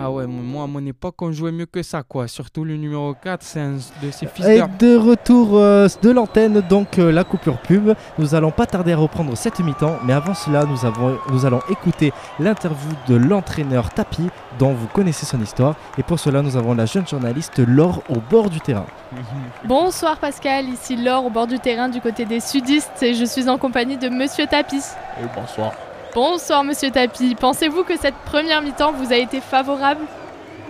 Ah 0.00 0.10
ouais, 0.12 0.26
moi 0.26 0.64
à 0.64 0.66
mon 0.66 0.84
époque 0.86 1.20
on 1.20 1.32
jouait 1.32 1.52
mieux 1.52 1.66
que 1.66 1.82
ça 1.82 2.02
quoi. 2.02 2.28
Surtout 2.28 2.64
le 2.64 2.76
numéro 2.76 3.14
4, 3.14 3.42
c'est 3.42 3.60
un 3.60 3.72
de 3.72 4.10
ces 4.10 4.26
fils 4.26 4.46
Et 4.46 4.62
de 4.78 4.96
retour 4.96 5.50
euh, 5.58 5.88
de 6.02 6.10
l'antenne, 6.10 6.62
donc 6.68 6.98
euh, 6.98 7.10
la 7.10 7.24
coupure 7.24 7.58
pub. 7.58 7.94
Nous 8.18 8.34
allons 8.34 8.50
pas 8.50 8.64
tarder 8.64 8.92
à 8.92 8.96
reprendre 8.96 9.36
cette 9.36 9.58
mi-temps, 9.58 9.98
mais 10.04 10.12
avant 10.12 10.34
cela, 10.34 10.64
nous, 10.64 10.86
avons, 10.86 11.18
nous 11.30 11.44
allons 11.44 11.60
écouter 11.68 12.12
l'interview 12.38 12.90
de 13.08 13.16
l'entraîneur 13.16 13.90
Tapi, 13.90 14.30
dont 14.58 14.72
vous 14.72 14.86
connaissez 14.86 15.26
son 15.26 15.42
histoire. 15.42 15.74
Et 15.98 16.02
pour 16.02 16.18
cela, 16.20 16.42
nous 16.42 16.56
avons 16.56 16.74
la 16.74 16.86
jeune 16.86 17.06
journaliste 17.06 17.58
Laure 17.58 18.02
au 18.08 18.20
bord 18.30 18.50
du 18.50 18.60
terrain. 18.60 18.86
Bonsoir 19.64 20.16
Pascal, 20.18 20.66
ici 20.66 20.96
Laure 20.96 21.26
au 21.26 21.30
bord 21.30 21.48
du 21.48 21.58
terrain 21.58 21.88
du 21.88 22.00
côté 22.00 22.24
des 22.24 22.40
sudistes 22.40 23.02
et 23.02 23.14
je 23.14 23.24
suis 23.24 23.48
en 23.48 23.58
compagnie 23.58 23.98
de 23.98 24.08
Monsieur 24.08 24.46
Tapis. 24.46 24.84
Et 25.20 25.26
bonsoir. 25.34 25.72
Bonsoir 26.14 26.64
Monsieur 26.64 26.90
Tapis, 26.90 27.34
pensez-vous 27.38 27.84
que 27.84 27.96
cette 27.96 28.14
première 28.24 28.62
mi-temps 28.62 28.92
vous 28.92 29.12
a 29.12 29.16
été 29.16 29.40
favorable? 29.40 30.00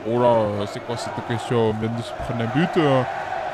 Oh 0.09 0.19
là, 0.21 0.67
c'est 0.67 0.81
quoi 0.85 0.97
cette 0.97 1.13
question? 1.27 1.71
On 1.71 1.73
vient 1.73 1.89
de 1.97 2.03
se 2.03 2.11
prendre 2.13 2.43
un 2.43 2.59
but. 2.59 2.69
euh, 2.77 3.03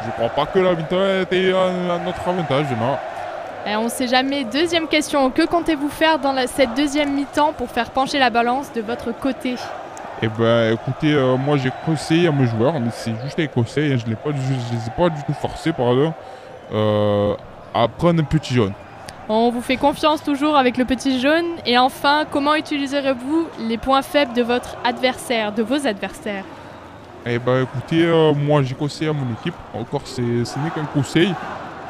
Je 0.04 0.10
crois 0.12 0.28
pas 0.30 0.46
que 0.46 0.58
la 0.58 0.74
victoire 0.74 1.20
était 1.20 1.52
à, 1.52 1.94
à 1.94 1.98
notre 1.98 2.26
avantage, 2.28 2.66
non. 2.78 2.96
Eh, 3.66 3.76
On 3.76 3.88
sait 3.88 4.08
jamais. 4.08 4.44
Deuxième 4.44 4.86
question, 4.88 5.30
que 5.30 5.46
comptez-vous 5.46 5.88
faire 5.88 6.18
dans 6.18 6.32
la- 6.32 6.46
cette 6.46 6.74
deuxième 6.74 7.12
mi-temps 7.14 7.52
pour 7.56 7.68
faire 7.70 7.90
pencher 7.90 8.18
la 8.18 8.30
balance 8.30 8.72
de 8.72 8.80
votre 8.80 9.12
côté? 9.12 9.54
Eh 10.22 10.28
ben, 10.28 10.72
écoutez, 10.74 11.12
euh, 11.12 11.36
moi 11.36 11.56
j'ai 11.56 11.70
conseillé 11.84 12.28
à 12.28 12.32
mes 12.32 12.46
joueurs, 12.46 12.74
mais 12.80 12.90
c'est 12.92 13.12
juste 13.24 13.36
des 13.36 13.48
conseils, 13.48 13.92
hein, 13.92 13.96
je 13.98 14.06
ne 14.06 14.10
les 14.10 14.86
ai 14.86 14.90
pas 14.96 15.08
du 15.10 15.22
tout 15.24 15.34
forcés, 15.34 15.72
pardon, 15.72 16.12
euh, 16.72 17.34
à 17.74 17.88
prendre 17.88 18.20
un 18.20 18.24
petit 18.24 18.54
jaune. 18.54 18.72
On 19.28 19.50
vous 19.50 19.62
fait 19.62 19.76
confiance 19.78 20.22
toujours 20.22 20.56
avec 20.56 20.76
le 20.76 20.84
petit 20.84 21.18
jaune. 21.20 21.46
Et 21.64 21.78
enfin, 21.78 22.24
comment 22.30 22.54
utiliserez-vous 22.54 23.46
les 23.60 23.78
points 23.78 24.02
faibles 24.02 24.34
de 24.34 24.42
votre 24.42 24.76
adversaire, 24.84 25.52
de 25.52 25.62
vos 25.62 25.86
adversaires? 25.86 26.44
Eh 27.26 27.38
ben, 27.38 27.62
écoutez, 27.62 28.04
euh, 28.04 28.34
moi 28.34 28.62
j'ai 28.62 28.74
conseillé 28.74 29.08
à 29.08 29.14
mon 29.14 29.32
équipe, 29.40 29.54
encore 29.72 30.02
c'est- 30.04 30.44
ce 30.44 30.58
n'est 30.58 30.68
qu'un 30.74 30.84
conseil, 30.84 31.34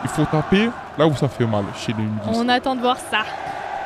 il 0.04 0.08
faut 0.10 0.24
taper 0.26 0.70
là 0.96 1.08
où 1.08 1.16
ça 1.16 1.26
fait 1.26 1.44
mal, 1.44 1.64
chez 1.76 1.92
les 1.92 2.04
nudistes. 2.04 2.28
On 2.40 2.48
attend 2.48 2.76
de 2.76 2.80
voir 2.80 2.98
ça. 2.98 3.22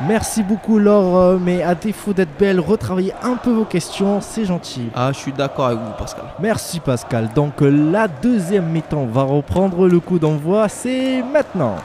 Merci 0.06 0.42
beaucoup, 0.42 0.78
Laure. 0.78 1.16
euh, 1.16 1.38
Mais 1.40 1.62
à 1.62 1.74
défaut 1.74 2.12
d'être 2.12 2.36
belle, 2.38 2.60
retravaillez 2.60 3.14
un 3.22 3.34
peu 3.36 3.50
vos 3.50 3.64
questions, 3.64 4.20
c'est 4.20 4.44
gentil. 4.44 4.90
Ah, 4.94 5.08
je 5.10 5.18
suis 5.18 5.32
d'accord 5.32 5.66
avec 5.68 5.78
vous, 5.78 5.92
Pascal. 5.98 6.26
Merci, 6.38 6.78
Pascal. 6.80 7.30
Donc, 7.34 7.54
la 7.62 8.06
deuxième 8.08 8.66
mi-temps 8.66 9.06
va 9.06 9.22
reprendre 9.22 9.88
le 9.88 9.98
coup 10.00 10.18
d'envoi. 10.20 10.68
C'est 10.68 11.22
maintenant. 11.32 11.76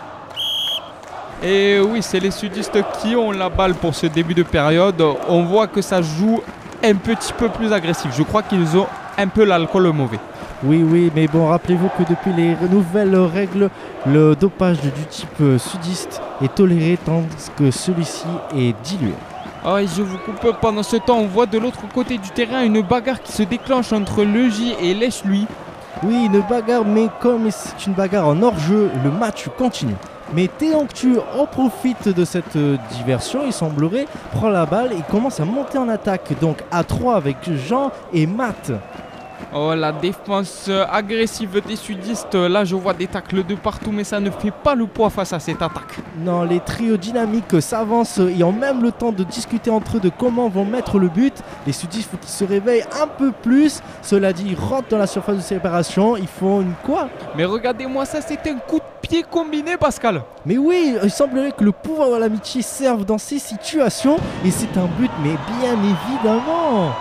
Et 1.45 1.77
oui, 1.81 2.01
c'est 2.01 2.21
les 2.21 2.31
sudistes 2.31 2.77
qui 3.01 3.17
ont 3.17 3.31
la 3.31 3.49
balle 3.49 3.73
pour 3.73 3.93
ce 3.93 4.07
début 4.07 4.33
de 4.33 4.43
période. 4.43 5.03
On 5.27 5.43
voit 5.43 5.67
que 5.67 5.81
ça 5.81 6.01
joue 6.01 6.41
un 6.81 6.95
petit 6.95 7.33
peu 7.33 7.49
plus 7.49 7.73
agressif. 7.73 8.11
Je 8.17 8.23
crois 8.23 8.43
qu'ils 8.43 8.77
ont 8.77 8.87
un 9.17 9.27
peu 9.27 9.43
l'alcool 9.43 9.91
mauvais. 9.91 10.19
Oui, 10.63 10.81
oui, 10.81 11.11
mais 11.13 11.27
bon, 11.27 11.47
rappelez-vous 11.47 11.89
que 11.97 12.09
depuis 12.09 12.31
les 12.31 12.55
nouvelles 12.71 13.17
règles, 13.17 13.69
le 14.05 14.37
dopage 14.37 14.79
du 14.79 14.89
type 15.09 15.43
sudiste 15.57 16.21
est 16.41 16.55
toléré 16.55 16.97
tandis 17.03 17.51
que 17.57 17.69
celui-ci 17.71 18.25
est 18.55 18.73
dilué. 18.81 19.11
Ah, 19.65 19.81
et 19.81 19.87
je 19.87 20.01
vous 20.01 20.17
coupe 20.19 20.55
pendant 20.61 20.83
ce 20.83 20.95
temps. 20.95 21.17
On 21.17 21.27
voit 21.27 21.45
de 21.45 21.57
l'autre 21.57 21.81
côté 21.93 22.17
du 22.17 22.29
terrain 22.29 22.63
une 22.63 22.81
bagarre 22.81 23.21
qui 23.21 23.33
se 23.33 23.43
déclenche 23.43 23.91
entre 23.91 24.23
le 24.23 24.49
J 24.49 24.75
et 24.81 24.93
Lèche-lui. 24.93 25.45
Oui, 26.03 26.25
une 26.25 26.39
bagarre, 26.39 26.85
mais 26.85 27.09
comme 27.19 27.51
c'est 27.51 27.85
une 27.85 27.93
bagarre 27.93 28.29
en 28.29 28.41
hors-jeu, 28.41 28.89
le 29.03 29.11
match 29.11 29.49
continue. 29.57 29.95
Mais 30.35 30.47
Théonctu 30.47 31.17
en 31.37 31.45
profite 31.45 32.09
de 32.09 32.25
cette 32.25 32.55
euh, 32.55 32.77
diversion, 32.91 33.41
il 33.45 33.53
semblerait, 33.53 34.07
prend 34.31 34.49
la 34.49 34.65
balle 34.65 34.91
et 34.93 35.01
commence 35.11 35.39
à 35.39 35.45
monter 35.45 35.77
en 35.77 35.87
attaque. 35.89 36.33
Donc 36.41 36.57
à 36.71 36.83
3 36.83 37.15
avec 37.15 37.37
Jean 37.67 37.91
et 38.13 38.25
Matt. 38.25 38.71
Oh, 39.55 39.75
la 39.75 39.91
défense 39.91 40.67
agressive 40.91 41.61
des 41.67 41.75
sudistes. 41.75 42.33
Là, 42.33 42.65
je 42.65 42.75
vois 42.75 42.93
des 42.93 43.05
tacles 43.05 43.43
de 43.43 43.53
partout, 43.53 43.91
mais 43.91 44.03
ça 44.03 44.19
ne 44.19 44.31
fait 44.31 44.49
pas 44.49 44.73
le 44.73 44.87
poids 44.87 45.11
face 45.11 45.31
à 45.31 45.39
cette 45.39 45.61
attaque. 45.61 45.99
Non, 46.17 46.41
les 46.41 46.59
trios 46.59 46.97
dynamiques 46.97 47.61
s'avancent 47.61 48.17
et 48.17 48.43
ont 48.43 48.51
même 48.51 48.81
le 48.81 48.91
temps 48.91 49.11
de 49.11 49.23
discuter 49.23 49.69
entre 49.69 49.97
eux 49.97 49.99
de 49.99 50.09
comment 50.09 50.49
vont 50.49 50.65
mettre 50.65 50.97
le 50.97 51.07
but. 51.07 51.35
Les 51.67 51.71
sudistes, 51.71 52.09
faut 52.09 52.17
qu'ils 52.17 52.29
se 52.29 52.43
réveillent 52.43 52.85
un 52.99 53.05
peu 53.05 53.31
plus. 53.31 53.81
Cela 54.01 54.33
dit, 54.33 54.45
ils 54.47 54.59
rentrent 54.59 54.89
dans 54.89 54.97
la 54.97 55.05
surface 55.05 55.37
de 55.37 55.41
séparation. 55.41 56.17
Ils 56.17 56.25
font 56.25 56.61
une 56.61 56.73
quoi? 56.83 57.09
Mais 57.37 57.45
regardez-moi 57.45 58.05
ça, 58.05 58.21
c'est 58.21 58.47
un 58.47 58.55
coup 58.55 58.79
de 58.79 59.07
pied 59.07 59.21
combiné, 59.21 59.77
Pascal. 59.77 60.23
Mais 60.47 60.57
oui, 60.57 60.95
il 61.03 61.11
semblerait 61.11 61.51
que 61.51 61.63
le 61.63 61.71
pouvoir 61.71 62.09
de 62.09 62.15
l'amitié 62.15 62.63
serve 62.63 63.05
dans 63.05 63.19
ces 63.19 63.37
situations. 63.37 64.17
Et 64.43 64.49
c'est 64.49 64.75
un 64.77 64.87
but, 64.97 65.11
mais 65.21 65.37
bien 65.61 65.73
évidemment. 65.73 66.91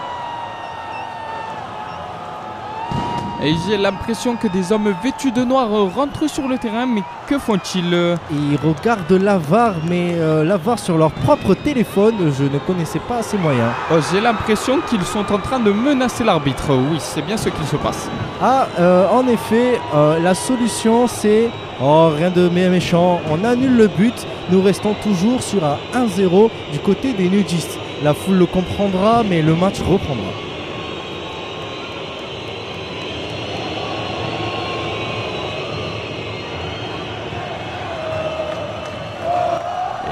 Et 3.45 3.55
j'ai 3.67 3.77
l'impression 3.77 4.37
que 4.37 4.47
des 4.47 4.71
hommes 4.71 4.95
vêtus 5.03 5.33
de 5.33 5.43
noir 5.43 5.69
rentrent 5.97 6.29
sur 6.31 6.47
le 6.47 6.59
terrain, 6.59 6.87
mais 6.87 7.03
que 7.27 7.39
font-ils? 7.39 8.17
Ils 8.31 8.57
regardent 8.65 9.11
l'avare, 9.21 9.75
mais 9.89 10.13
euh, 10.15 10.45
l'avare 10.45 10.79
sur 10.79 10.97
leur 10.97 11.11
propre 11.11 11.55
téléphone. 11.55 12.15
Je 12.39 12.45
ne 12.45 12.59
connaissais 12.61 13.01
pas 13.01 13.21
ces 13.23 13.37
moyens. 13.39 13.71
Oh, 13.91 13.97
J'ai 14.13 14.21
l'impression 14.21 14.79
qu'ils 14.89 15.03
sont 15.03 15.25
en 15.33 15.39
train 15.39 15.59
de 15.59 15.73
menacer 15.73 16.23
l'arbitre. 16.23 16.71
Oui, 16.71 16.99
c'est 17.01 17.23
bien 17.23 17.37
ce 17.37 17.49
qu'il 17.49 17.67
se 17.67 17.75
passe. 17.77 18.09
Ah, 18.41 18.69
euh, 18.79 19.09
en 19.11 19.27
effet, 19.27 19.81
euh, 19.95 20.21
la 20.21 20.35
solution 20.35 21.09
c'est. 21.09 21.51
Oh, 21.83 22.11
rien 22.17 22.31
de 22.31 22.49
mé- 22.49 22.69
méchant, 22.71 23.21
on 23.29 23.45
annule 23.45 23.77
le 23.77 23.89
but, 23.89 24.15
nous 24.51 24.63
restons 24.63 24.95
toujours 25.03 25.43
sur 25.43 25.65
un 25.65 25.79
1-0 25.95 26.49
du 26.73 26.79
côté 26.79 27.13
des 27.13 27.29
nudistes. 27.29 27.77
La 28.05 28.15
foule 28.15 28.37
le 28.37 28.47
comprendra, 28.47 29.23
mais 29.29 29.43
le 29.43 29.57
match 29.57 29.81
reprendra. 29.81 30.31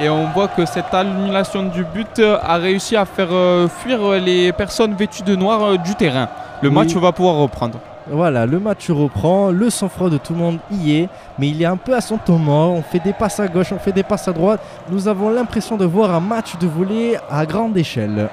Et 0.01 0.09
on 0.09 0.27
voit 0.31 0.49
que 0.49 0.65
cette 0.65 0.93
annulation 0.95 1.65
du 1.65 1.85
but 1.85 2.21
a 2.43 2.57
réussi 2.57 2.97
à 2.97 3.05
faire 3.05 3.29
euh, 3.33 3.69
fuir 3.69 4.01
les 4.13 4.51
personnes 4.53 4.95
vêtues 4.95 5.23
de 5.23 5.37
noir 5.37 5.63
euh, 5.63 5.77
du 5.77 5.95
terrain. 5.95 6.29
Le 6.63 6.69
Oui. 6.71 6.75
match 6.75 6.95
va 6.95 7.13
pouvoir 7.13 7.35
reprendre. 7.37 7.79
Voilà, 8.11 8.47
le 8.47 8.59
match 8.59 8.91
reprend, 8.91 9.51
le 9.51 9.69
sang-froid 9.69 10.09
de 10.09 10.17
tout 10.17 10.33
le 10.33 10.39
monde 10.39 10.59
y 10.73 10.97
est, 10.97 11.09
mais 11.39 11.49
il 11.49 11.61
est 11.63 11.67
un 11.67 11.77
peu 11.77 11.95
à 11.95 12.01
son 12.01 12.17
temps 12.17 12.39
mort. 12.39 12.73
On 12.73 12.83
fait 12.83 12.99
des 12.99 13.13
passes 13.13 13.39
à 13.41 13.47
gauche, 13.47 13.73
on 13.73 13.79
fait 13.79 13.93
des 13.93 14.03
passes 14.03 14.27
à 14.27 14.33
droite. 14.33 14.61
Nous 14.91 15.07
avons 15.07 15.29
l'impression 15.29 15.77
de 15.77 15.85
voir 15.85 16.13
un 16.15 16.21
match 16.21 16.57
de 16.59 16.67
volley 16.67 17.21
à 17.31 17.45
grande 17.45 17.77
échelle. 17.77 18.29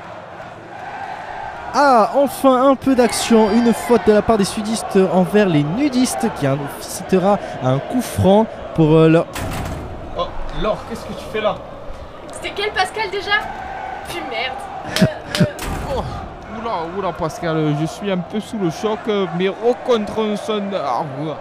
Ah, 1.76 2.12
enfin 2.16 2.70
un 2.70 2.76
peu 2.76 2.96
d'action, 2.96 3.50
une 3.52 3.72
faute 3.74 4.02
de 4.08 4.14
la 4.14 4.22
part 4.24 4.38
des 4.38 4.46
sudistes 4.46 4.98
envers 5.14 5.48
les 5.48 5.64
nudistes 5.64 6.28
qui 6.40 6.48
incitera 6.48 7.38
à 7.62 7.70
un 7.70 7.80
coup 7.80 8.02
franc 8.02 8.48
pour 8.74 8.94
euh, 8.96 9.10
leur... 9.10 9.26
Laure, 10.62 10.78
qu'est-ce 10.90 11.06
que 11.06 11.14
tu 11.14 11.26
fais 11.32 11.42
là 11.42 11.56
C'était 12.32 12.52
quel 12.56 12.72
Pascal 12.72 13.10
déjà 13.12 13.32
Puis 14.08 14.20
merde. 14.30 15.08
Oh, 15.96 16.02
Oula, 16.60 16.72
oula 16.98 17.14
Pascal, 17.14 17.76
je 17.80 17.86
suis 17.86 18.12
un 18.12 18.18
peu 18.18 18.40
sous 18.40 18.58
le 18.58 18.70
choc, 18.72 19.00
euh, 19.08 19.26
mais 19.38 19.50
au 19.50 19.74
contre 19.86 20.36
son 20.38 20.62
arbre. 20.74 21.38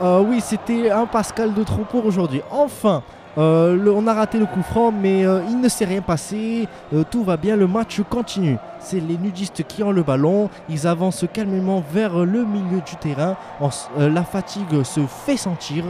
Euh, 0.00 0.20
oui, 0.24 0.40
c'était 0.40 0.90
un 0.90 1.06
Pascal 1.06 1.52
de 1.52 1.64
trop 1.64 1.82
pour 1.82 2.06
aujourd'hui. 2.06 2.40
Enfin, 2.50 3.02
euh, 3.36 3.74
le- 3.76 3.92
on 3.92 4.06
a 4.06 4.14
raté 4.14 4.38
le 4.38 4.46
coup 4.46 4.62
franc, 4.62 4.92
mais 4.92 5.26
euh, 5.26 5.40
il 5.48 5.60
ne 5.60 5.68
s'est 5.68 5.84
rien 5.84 6.00
passé. 6.00 6.68
Euh, 6.94 7.02
tout 7.10 7.24
va 7.24 7.36
bien, 7.36 7.56
le 7.56 7.66
match 7.66 8.00
continue. 8.08 8.56
C'est 8.78 9.00
les 9.00 9.18
nudistes 9.18 9.66
qui 9.66 9.82
ont 9.82 9.90
le 9.90 10.02
ballon. 10.04 10.48
Ils 10.68 10.86
avancent 10.86 11.24
calmement 11.32 11.82
vers 11.92 12.14
le 12.16 12.44
milieu 12.44 12.80
du 12.80 12.96
terrain. 12.96 13.36
En 13.60 13.68
euh, 13.98 14.08
la 14.08 14.22
fatigue 14.22 14.82
se 14.84 15.00
fait 15.00 15.36
sentir. 15.36 15.84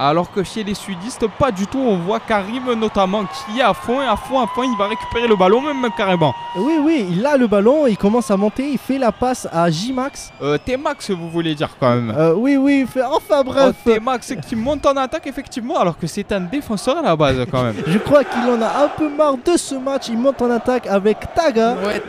Alors 0.00 0.30
que 0.30 0.44
chez 0.44 0.62
les 0.62 0.74
sudistes, 0.74 1.26
pas 1.40 1.50
du 1.50 1.66
tout, 1.66 1.80
on 1.80 1.96
voit 1.96 2.20
Karim 2.20 2.72
notamment 2.74 3.24
qui 3.24 3.58
est 3.58 3.62
à 3.62 3.74
fond 3.74 4.00
et 4.00 4.06
à 4.06 4.14
fond, 4.14 4.38
à 4.40 4.46
fond, 4.46 4.62
il 4.62 4.76
va 4.78 4.86
récupérer 4.86 5.26
le 5.26 5.34
ballon 5.34 5.60
même 5.60 5.90
carrément. 5.96 6.32
Oui, 6.56 6.74
oui, 6.80 7.06
il 7.10 7.26
a 7.26 7.36
le 7.36 7.48
ballon, 7.48 7.84
il 7.88 7.96
commence 7.96 8.30
à 8.30 8.36
monter, 8.36 8.70
il 8.70 8.78
fait 8.78 8.98
la 8.98 9.10
passe 9.10 9.48
à 9.50 9.68
J-Max. 9.68 10.32
Euh, 10.40 10.56
T-Max, 10.56 11.10
vous 11.10 11.28
voulez 11.28 11.56
dire 11.56 11.70
quand 11.80 11.90
même 11.90 12.14
Euh, 12.16 12.32
oui, 12.32 12.56
oui, 12.56 12.82
il 12.82 12.86
fait... 12.86 13.02
enfin 13.02 13.42
bref. 13.42 13.74
Oh, 13.84 13.90
T-Max 13.90 14.34
qui 14.46 14.54
monte 14.54 14.86
en 14.86 14.96
attaque 14.96 15.26
effectivement 15.26 15.78
alors 15.80 15.98
que 15.98 16.06
c'est 16.06 16.30
un 16.30 16.42
défenseur 16.42 16.98
à 16.98 17.02
la 17.02 17.16
base 17.16 17.44
quand 17.50 17.64
même. 17.64 17.74
Je 17.86 17.98
crois 17.98 18.22
qu'il 18.22 18.42
en 18.48 18.62
a 18.62 18.84
un 18.84 18.88
peu 18.96 19.08
marre 19.08 19.36
de 19.44 19.56
ce 19.56 19.74
match. 19.74 20.06
Il 20.10 20.18
monte 20.18 20.40
en 20.40 20.50
attaque 20.52 20.86
avec 20.86 21.18
Taga. 21.34 21.74
Ouais, 21.84 22.00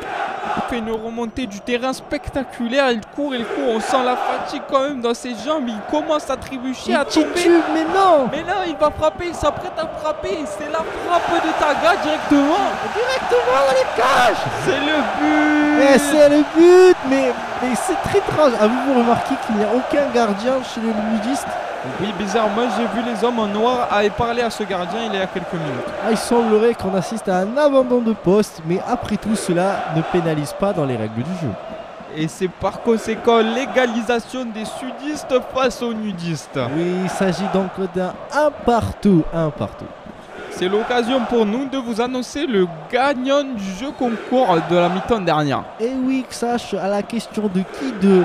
il 0.58 0.62
fait 0.70 0.78
une 0.80 0.92
remontée 0.92 1.46
du 1.48 1.60
terrain 1.62 1.94
spectaculaire, 1.94 2.92
il 2.92 3.02
court, 3.16 3.34
il 3.36 3.46
court, 3.46 3.76
on 3.76 3.80
sent 3.80 4.04
la 4.06 4.16
fatigue 4.16 4.62
quand 4.72 4.82
même 4.82 5.02
dans 5.02 5.14
ses 5.14 5.34
jambes, 5.46 5.68
il 5.68 5.80
commence 5.90 6.30
à 6.30 6.36
trébucher, 6.38 6.92
Il 6.92 6.96
à 6.96 7.06
tomber. 7.06 7.28
titube, 7.36 7.62
mais 7.74 7.84
non 7.84 8.28
Mais 8.32 8.44
là, 8.44 8.66
il 8.68 8.76
va 8.76 8.90
frapper, 8.92 9.26
il 9.28 9.36
s'apprête 9.36 9.74
à 9.78 9.88
frapper, 10.00 10.40
c'est 10.46 10.72
la 10.72 10.80
frappe 10.80 11.44
de 11.46 11.52
Taga 11.60 11.96
directement. 12.04 12.66
Directement 12.94 13.60
dans 13.68 13.74
les 13.74 14.02
cages 14.02 14.44
C'est 14.66 14.80
le 14.80 14.98
but. 15.20 15.84
Et 15.94 15.98
c'est 16.00 16.30
le 16.30 16.44
but 16.56 16.98
Mais, 17.10 17.32
mais 17.62 17.76
c'est 17.76 17.96
très 18.10 18.20
étrange. 18.20 18.52
Avez-vous 18.60 19.00
remarqué 19.00 19.36
qu'il 19.46 19.56
n'y 19.56 19.64
a 19.64 19.68
aucun 19.74 20.08
gardien 20.14 20.54
chez 20.64 20.82
les 20.82 20.94
nudistes 21.14 21.48
Oui, 22.02 22.14
bizarrement, 22.18 22.64
j'ai 22.78 22.84
vu 23.00 23.06
les 23.10 23.24
hommes 23.24 23.40
en 23.40 23.48
noir 23.48 23.88
aller 23.92 24.10
parler 24.10 24.42
à 24.42 24.50
ce 24.50 24.64
gardien 24.64 25.00
il 25.06 25.18
y 25.18 25.22
a 25.22 25.26
quelques 25.28 25.54
minutes. 25.54 25.86
ah, 26.06 26.12
Il 26.12 26.18
semblerait 26.18 26.74
qu'on 26.74 26.94
assiste 26.96 27.30
à 27.30 27.38
un 27.38 27.58
abandon 27.58 28.00
de 28.02 28.12
poste, 28.14 28.62
mais 28.66 28.80
après 28.88 29.16
tout, 29.18 29.36
cela 29.36 29.86
ne 29.96 30.02
pénalise 30.02 30.49
pas 30.54 30.74
dans 30.74 30.86
les 30.86 30.96
règles 30.96 31.24
du 31.24 31.32
jeu. 31.42 31.52
Et 32.16 32.28
c'est 32.28 32.48
par 32.48 32.82
conséquent 32.82 33.38
l'égalisation 33.38 34.46
des 34.46 34.66
sudistes 34.66 35.36
face 35.54 35.82
aux 35.82 35.94
nudistes. 35.94 36.60
Oui, 36.76 36.94
il 37.04 37.10
s'agit 37.10 37.48
donc 37.54 37.70
d'un 37.94 38.14
un 38.34 38.50
partout, 38.66 39.24
un 39.34 39.50
partout. 39.50 39.86
C'est 40.52 40.68
l'occasion 40.68 41.22
pour 41.30 41.46
nous 41.46 41.70
de 41.70 41.78
vous 41.78 42.02
annoncer 42.02 42.46
le 42.46 42.68
gagnant 42.92 43.44
du 43.44 43.64
jeu 43.80 43.92
concours 43.98 44.58
de 44.70 44.76
la 44.76 44.90
mi-temps 44.90 45.22
dernière. 45.22 45.64
Et 45.80 45.92
oui, 46.04 46.26
que 46.28 46.36
sache 46.36 46.74
à 46.74 46.88
la 46.88 47.02
question 47.04 47.44
de 47.44 47.62
qui 47.62 47.92
de 48.02 48.24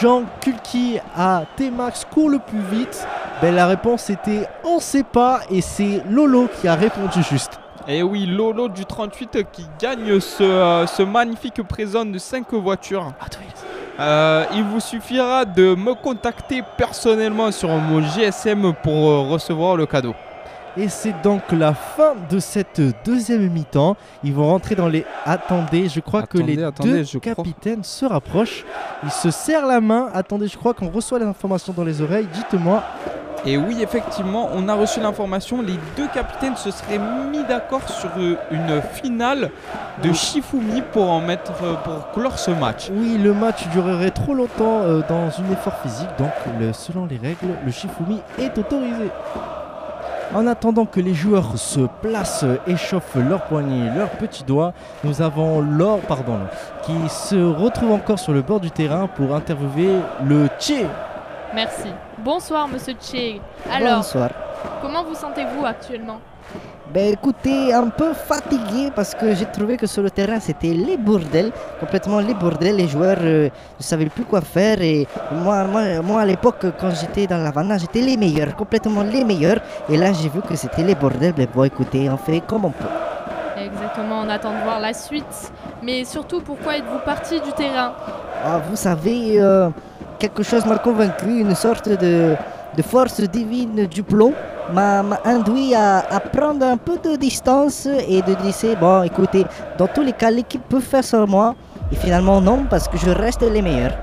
Jean 0.00 0.22
Kulki 0.40 0.98
à 1.16 1.42
T-Max 1.56 2.06
court 2.12 2.30
le 2.30 2.38
plus 2.38 2.62
vite, 2.72 3.06
ben 3.40 3.54
la 3.54 3.66
réponse 3.66 4.10
était 4.10 4.48
on 4.64 4.80
sait 4.80 5.04
pas 5.04 5.40
et 5.50 5.60
c'est 5.60 6.02
Lolo 6.10 6.48
qui 6.60 6.66
a 6.66 6.74
répondu 6.74 7.22
juste. 7.22 7.60
Et 7.88 8.02
oui, 8.02 8.26
Lolo 8.26 8.68
du 8.68 8.84
38 8.84 9.44
qui 9.52 9.64
gagne 9.78 10.18
ce, 10.18 10.42
euh, 10.42 10.86
ce 10.86 11.02
magnifique 11.04 11.62
présent 11.62 12.04
de 12.04 12.18
5 12.18 12.52
voitures. 12.54 13.12
Euh, 14.00 14.44
il 14.54 14.64
vous 14.64 14.80
suffira 14.80 15.44
de 15.44 15.74
me 15.76 15.94
contacter 15.94 16.62
personnellement 16.76 17.52
sur 17.52 17.68
mon 17.68 18.02
GSM 18.02 18.74
pour 18.82 19.10
euh, 19.10 19.20
recevoir 19.30 19.76
le 19.76 19.86
cadeau. 19.86 20.14
Et 20.76 20.88
c'est 20.88 21.14
donc 21.22 21.40
la 21.52 21.72
fin 21.72 22.14
de 22.28 22.38
cette 22.38 22.82
deuxième 23.04 23.48
mi-temps. 23.50 23.96
Ils 24.24 24.34
vont 24.34 24.48
rentrer 24.48 24.74
dans 24.74 24.88
les. 24.88 25.06
Attendez, 25.24 25.88
je 25.88 26.00
crois 26.00 26.22
que 26.26 26.36
les 26.36 26.62
attendez, 26.62 26.90
deux 26.90 27.02
je 27.04 27.18
crois. 27.18 27.34
capitaines 27.36 27.84
se 27.84 28.04
rapprochent. 28.04 28.64
Ils 29.04 29.10
se 29.10 29.30
serrent 29.30 29.66
la 29.66 29.80
main. 29.80 30.10
Attendez, 30.12 30.48
je 30.48 30.58
crois 30.58 30.74
qu'on 30.74 30.90
reçoit 30.90 31.18
les 31.18 31.24
informations 31.24 31.72
dans 31.72 31.84
les 31.84 32.02
oreilles. 32.02 32.28
Dites-moi. 32.30 32.82
Et 33.46 33.56
oui, 33.56 33.80
effectivement, 33.80 34.50
on 34.52 34.68
a 34.68 34.74
reçu 34.74 34.98
l'information. 34.98 35.62
Les 35.62 35.78
deux 35.96 36.08
capitaines 36.12 36.56
se 36.56 36.72
seraient 36.72 36.98
mis 37.30 37.44
d'accord 37.44 37.88
sur 37.88 38.10
euh, 38.18 38.34
une 38.50 38.82
finale 38.82 39.50
de 40.02 40.12
Shifumi 40.12 40.82
pour 40.92 41.08
en 41.08 41.20
mettre 41.20 41.52
euh, 41.62 41.74
pour 41.74 42.10
clore 42.10 42.40
ce 42.40 42.50
match. 42.50 42.90
Oui, 42.92 43.16
le 43.22 43.32
match 43.32 43.68
durerait 43.68 44.10
trop 44.10 44.34
longtemps 44.34 44.80
euh, 44.80 45.00
dans 45.08 45.26
un 45.26 45.52
effort 45.52 45.76
physique. 45.80 46.08
Donc, 46.18 46.32
selon 46.74 47.06
les 47.06 47.18
règles, 47.18 47.54
le 47.64 47.70
Shifumi 47.70 48.20
est 48.36 48.58
autorisé. 48.58 49.10
En 50.34 50.48
attendant 50.48 50.84
que 50.84 50.98
les 50.98 51.14
joueurs 51.14 51.56
se 51.56 51.80
placent, 52.02 52.44
échauffent 52.66 53.14
leurs 53.14 53.44
poignets, 53.44 53.94
leurs 53.96 54.10
petits 54.10 54.42
doigts, 54.42 54.72
nous 55.04 55.22
avons 55.22 55.60
Laure, 55.60 56.00
pardon, 56.00 56.40
qui 56.82 57.08
se 57.08 57.36
retrouve 57.36 57.92
encore 57.92 58.18
sur 58.18 58.32
le 58.32 58.42
bord 58.42 58.58
du 58.58 58.72
terrain 58.72 59.06
pour 59.06 59.36
interviewer 59.36 60.00
le 60.24 60.48
Tché. 60.58 60.86
Merci. 61.54 61.88
Bonsoir, 62.18 62.68
monsieur 62.68 62.94
Che. 63.00 63.40
Alors, 63.72 63.96
Bonsoir. 63.98 64.30
comment 64.82 65.04
vous 65.04 65.14
sentez-vous 65.14 65.64
actuellement? 65.64 66.18
Ben 66.92 67.12
écoutez, 67.12 67.74
un 67.74 67.88
peu 67.88 68.12
fatigué 68.14 68.92
parce 68.94 69.12
que 69.14 69.34
j'ai 69.34 69.46
trouvé 69.46 69.76
que 69.76 69.86
sur 69.88 70.02
le 70.02 70.10
terrain 70.10 70.38
c'était 70.38 70.72
les 70.72 70.96
bordels, 70.96 71.50
complètement 71.80 72.20
les 72.20 72.32
bordels. 72.32 72.76
Les 72.76 72.86
joueurs 72.86 73.18
euh, 73.20 73.48
ne 73.78 73.82
savaient 73.82 74.06
plus 74.06 74.24
quoi 74.24 74.40
faire 74.40 74.80
et 74.80 75.06
moi, 75.32 75.64
moi, 75.64 75.82
moi 76.02 76.20
à 76.20 76.24
l'époque 76.24 76.64
quand 76.78 76.90
j'étais 76.90 77.26
dans 77.26 77.38
la 77.38 77.78
j'étais 77.78 78.00
les 78.02 78.16
meilleurs, 78.16 78.54
complètement 78.54 79.02
les 79.02 79.24
meilleurs. 79.24 79.58
Et 79.88 79.96
là 79.96 80.12
j'ai 80.12 80.28
vu 80.28 80.40
que 80.42 80.54
c'était 80.54 80.84
les 80.84 80.94
bordels. 80.94 81.32
Ben 81.32 81.48
bon 81.52 81.64
écoutez, 81.64 82.08
on 82.08 82.16
fait 82.16 82.40
comme 82.40 82.66
on 82.66 82.70
peut. 82.70 82.84
Exactement, 83.58 84.20
on 84.20 84.28
attend 84.28 84.52
de 84.52 84.62
voir 84.62 84.78
la 84.80 84.92
suite. 84.92 85.52
Mais 85.82 86.04
surtout, 86.04 86.40
pourquoi 86.40 86.76
êtes-vous 86.76 87.00
parti 87.04 87.40
du 87.40 87.52
terrain? 87.52 87.92
Ah, 88.44 88.58
vous 88.68 88.76
savez, 88.76 89.40
euh, 89.40 89.70
quelque 90.18 90.42
chose 90.42 90.64
m'a 90.66 90.78
convaincu, 90.78 91.40
une 91.40 91.54
sorte 91.54 91.88
de, 91.88 92.36
force 92.82 93.20
divine 93.20 93.86
du 93.86 94.02
plomb 94.02 94.32
m'a 94.72 95.02
induit 95.24 95.74
à, 95.74 95.98
à 95.98 96.20
prendre 96.20 96.66
un 96.66 96.76
peu 96.76 96.98
de 96.98 97.16
distance 97.16 97.86
et 97.86 98.20
de 98.22 98.34
dire, 98.34 98.76
bon, 98.78 99.02
écoutez, 99.02 99.44
dans 99.78 99.86
tous 99.86 100.02
les 100.02 100.12
cas, 100.12 100.30
l'équipe 100.30 100.62
peut 100.68 100.80
faire 100.80 101.04
sur 101.04 101.26
moi. 101.26 101.54
Et 101.92 101.96
finalement, 101.96 102.40
non, 102.40 102.66
parce 102.68 102.88
que 102.88 102.98
je 102.98 103.10
reste 103.10 103.42
les 103.42 103.62
meilleurs. 103.62 103.96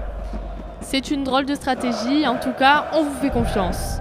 C'est 0.81 1.11
une 1.11 1.23
drôle 1.23 1.45
de 1.45 1.55
stratégie, 1.55 2.25
en 2.27 2.35
tout 2.35 2.53
cas, 2.57 2.85
on 2.93 3.03
vous 3.03 3.13
fait 3.21 3.29
confiance. 3.29 3.99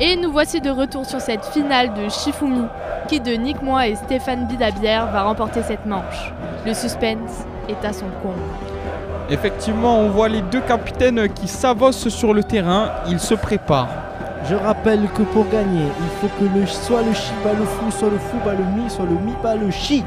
Et 0.00 0.16
nous 0.16 0.32
voici 0.32 0.60
de 0.60 0.70
retour 0.70 1.04
sur 1.06 1.20
cette 1.20 1.44
finale 1.44 1.94
de 1.94 2.08
Shifumi. 2.08 2.64
Qui 3.08 3.20
de 3.20 3.32
Nick 3.32 3.62
Moi 3.62 3.88
et 3.88 3.94
Stéphane 3.94 4.46
Bidabière 4.46 5.06
va 5.12 5.22
remporter 5.22 5.62
cette 5.62 5.86
manche 5.86 6.32
Le 6.66 6.72
suspense 6.74 7.44
est 7.68 7.86
à 7.86 7.92
son 7.92 8.06
comble. 8.22 8.71
Effectivement, 9.32 9.98
on 9.98 10.10
voit 10.10 10.28
les 10.28 10.42
deux 10.42 10.60
capitaines 10.60 11.26
qui 11.30 11.48
s'avancent 11.48 12.10
sur 12.10 12.34
le 12.34 12.44
terrain. 12.44 12.90
Ils 13.08 13.18
se 13.18 13.32
préparent. 13.32 13.88
Je 14.46 14.54
rappelle 14.54 15.08
que 15.16 15.22
pour 15.22 15.48
gagner, 15.48 15.86
il 16.00 16.20
faut 16.20 16.28
que 16.38 16.58
le, 16.58 16.66
soit 16.66 17.00
le 17.00 17.14
chi 17.14 17.32
bat 17.42 17.52
le 17.58 17.64
fou, 17.64 17.90
soit 17.90 18.10
le 18.10 18.18
fou 18.18 18.36
bat 18.44 18.52
le 18.52 18.64
mi, 18.64 18.90
soit 18.90 19.06
le 19.06 19.12
mi 19.12 19.32
bat 19.42 19.54
le 19.54 19.70
chi. 19.70 20.04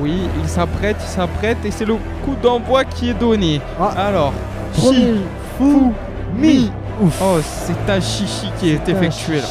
Oui, 0.00 0.28
ils 0.42 0.48
s'apprêtent, 0.48 0.98
ils 1.00 1.08
s'apprêtent 1.08 1.64
et 1.64 1.70
c'est 1.70 1.86
le 1.86 1.94
coup 1.94 2.34
d'envoi 2.42 2.84
qui 2.84 3.08
est 3.08 3.14
donné. 3.14 3.62
Ah. 3.80 3.94
Alors, 3.96 4.34
Premier 4.76 4.96
chi. 4.98 5.20
fou, 5.56 5.92
mi. 6.36 6.70
Ouf. 7.00 7.22
Oh, 7.22 7.38
c'est 7.42 7.90
un 7.90 8.00
chichi 8.00 8.50
qui 8.60 8.70
est 8.70 8.86
effectué 8.86 9.36
là. 9.36 9.48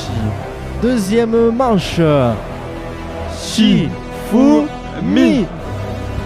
Deuxième 0.79 1.49
manche. 1.49 1.99
Chi, 3.35 3.89
fou, 4.29 4.67
mi. 5.01 5.47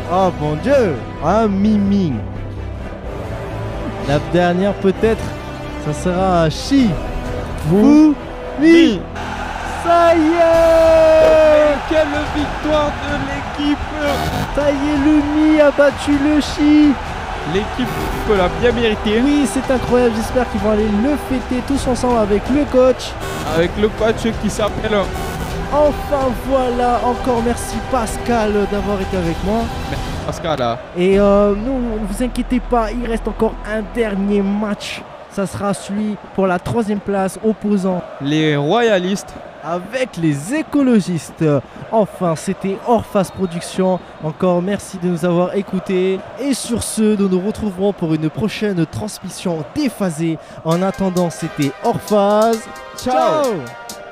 Oh 0.09 0.31
mon 0.39 0.55
dieu, 0.55 0.95
un 1.25 1.47
mimi. 1.47 2.13
La 4.07 4.19
dernière 4.31 4.73
peut-être, 4.75 5.23
ça 5.85 5.93
sera 5.93 6.49
chi, 6.49 6.89
fou, 7.67 8.15
mi. 8.57 9.01
Ça 9.83 10.15
y 10.15 10.19
est 10.19 11.75
Quelle 11.89 12.07
victoire 12.35 12.91
de 13.03 13.65
l'équipe 13.65 13.77
Ça 14.55 14.71
y 14.71 14.73
est, 14.73 14.97
le 15.05 15.21
mi 15.35 15.59
a 15.59 15.71
battu 15.71 16.11
le 16.11 16.39
chi. 16.39 16.93
L'équipe 17.53 17.87
l'a 18.29 18.49
bien 18.61 18.71
mérité. 18.71 19.21
Oui, 19.23 19.45
c'est 19.45 19.73
incroyable. 19.73 20.13
J'espère 20.15 20.49
qu'ils 20.51 20.61
vont 20.61 20.71
aller 20.71 20.87
le 21.03 21.17
fêter 21.29 21.61
tous 21.67 21.85
ensemble 21.87 22.19
avec 22.19 22.43
le 22.49 22.63
coach. 22.65 23.11
Avec 23.55 23.71
le 23.79 23.89
coach 23.89 24.31
qui 24.41 24.49
s'appelle 24.49 24.97
Enfin 25.73 26.31
voilà, 26.45 27.01
encore 27.03 27.41
merci 27.43 27.75
Pascal 27.91 28.53
d'avoir 28.71 29.01
été 29.01 29.17
avec 29.17 29.35
moi. 29.43 29.63
Merci 29.89 30.05
Pascal. 30.25 30.61
Hein. 30.61 30.77
Et 30.97 31.19
euh, 31.19 31.55
nous, 31.55 32.05
vous 32.07 32.23
inquiétez 32.23 32.61
pas, 32.61 32.91
il 32.91 33.05
reste 33.05 33.27
encore 33.27 33.53
un 33.69 33.81
dernier 33.93 34.41
match. 34.41 35.01
Ça 35.29 35.45
sera 35.45 35.73
celui 35.73 36.15
pour 36.35 36.47
la 36.47 36.57
troisième 36.57 36.99
place 36.99 37.37
opposant 37.43 38.01
les 38.21 38.55
royalistes 38.55 39.33
avec 39.63 40.15
les 40.17 40.55
écologistes. 40.55 41.43
Enfin, 41.91 42.35
c'était 42.35 42.77
Orphas 42.87 43.29
Production. 43.35 43.99
Encore 44.23 44.61
merci 44.61 44.97
de 44.97 45.09
nous 45.09 45.25
avoir 45.25 45.53
écoutés. 45.55 46.19
Et 46.39 46.53
sur 46.53 46.81
ce, 46.81 47.17
nous 47.17 47.27
nous 47.27 47.45
retrouverons 47.45 47.91
pour 47.91 48.13
une 48.13 48.29
prochaine 48.29 48.85
transmission 48.85 49.65
déphasée. 49.75 50.37
En 50.63 50.81
attendant, 50.81 51.29
c'était 51.29 51.71
Orphas. 51.83 52.53
Ciao. 52.97 53.43
Ciao 53.43 54.06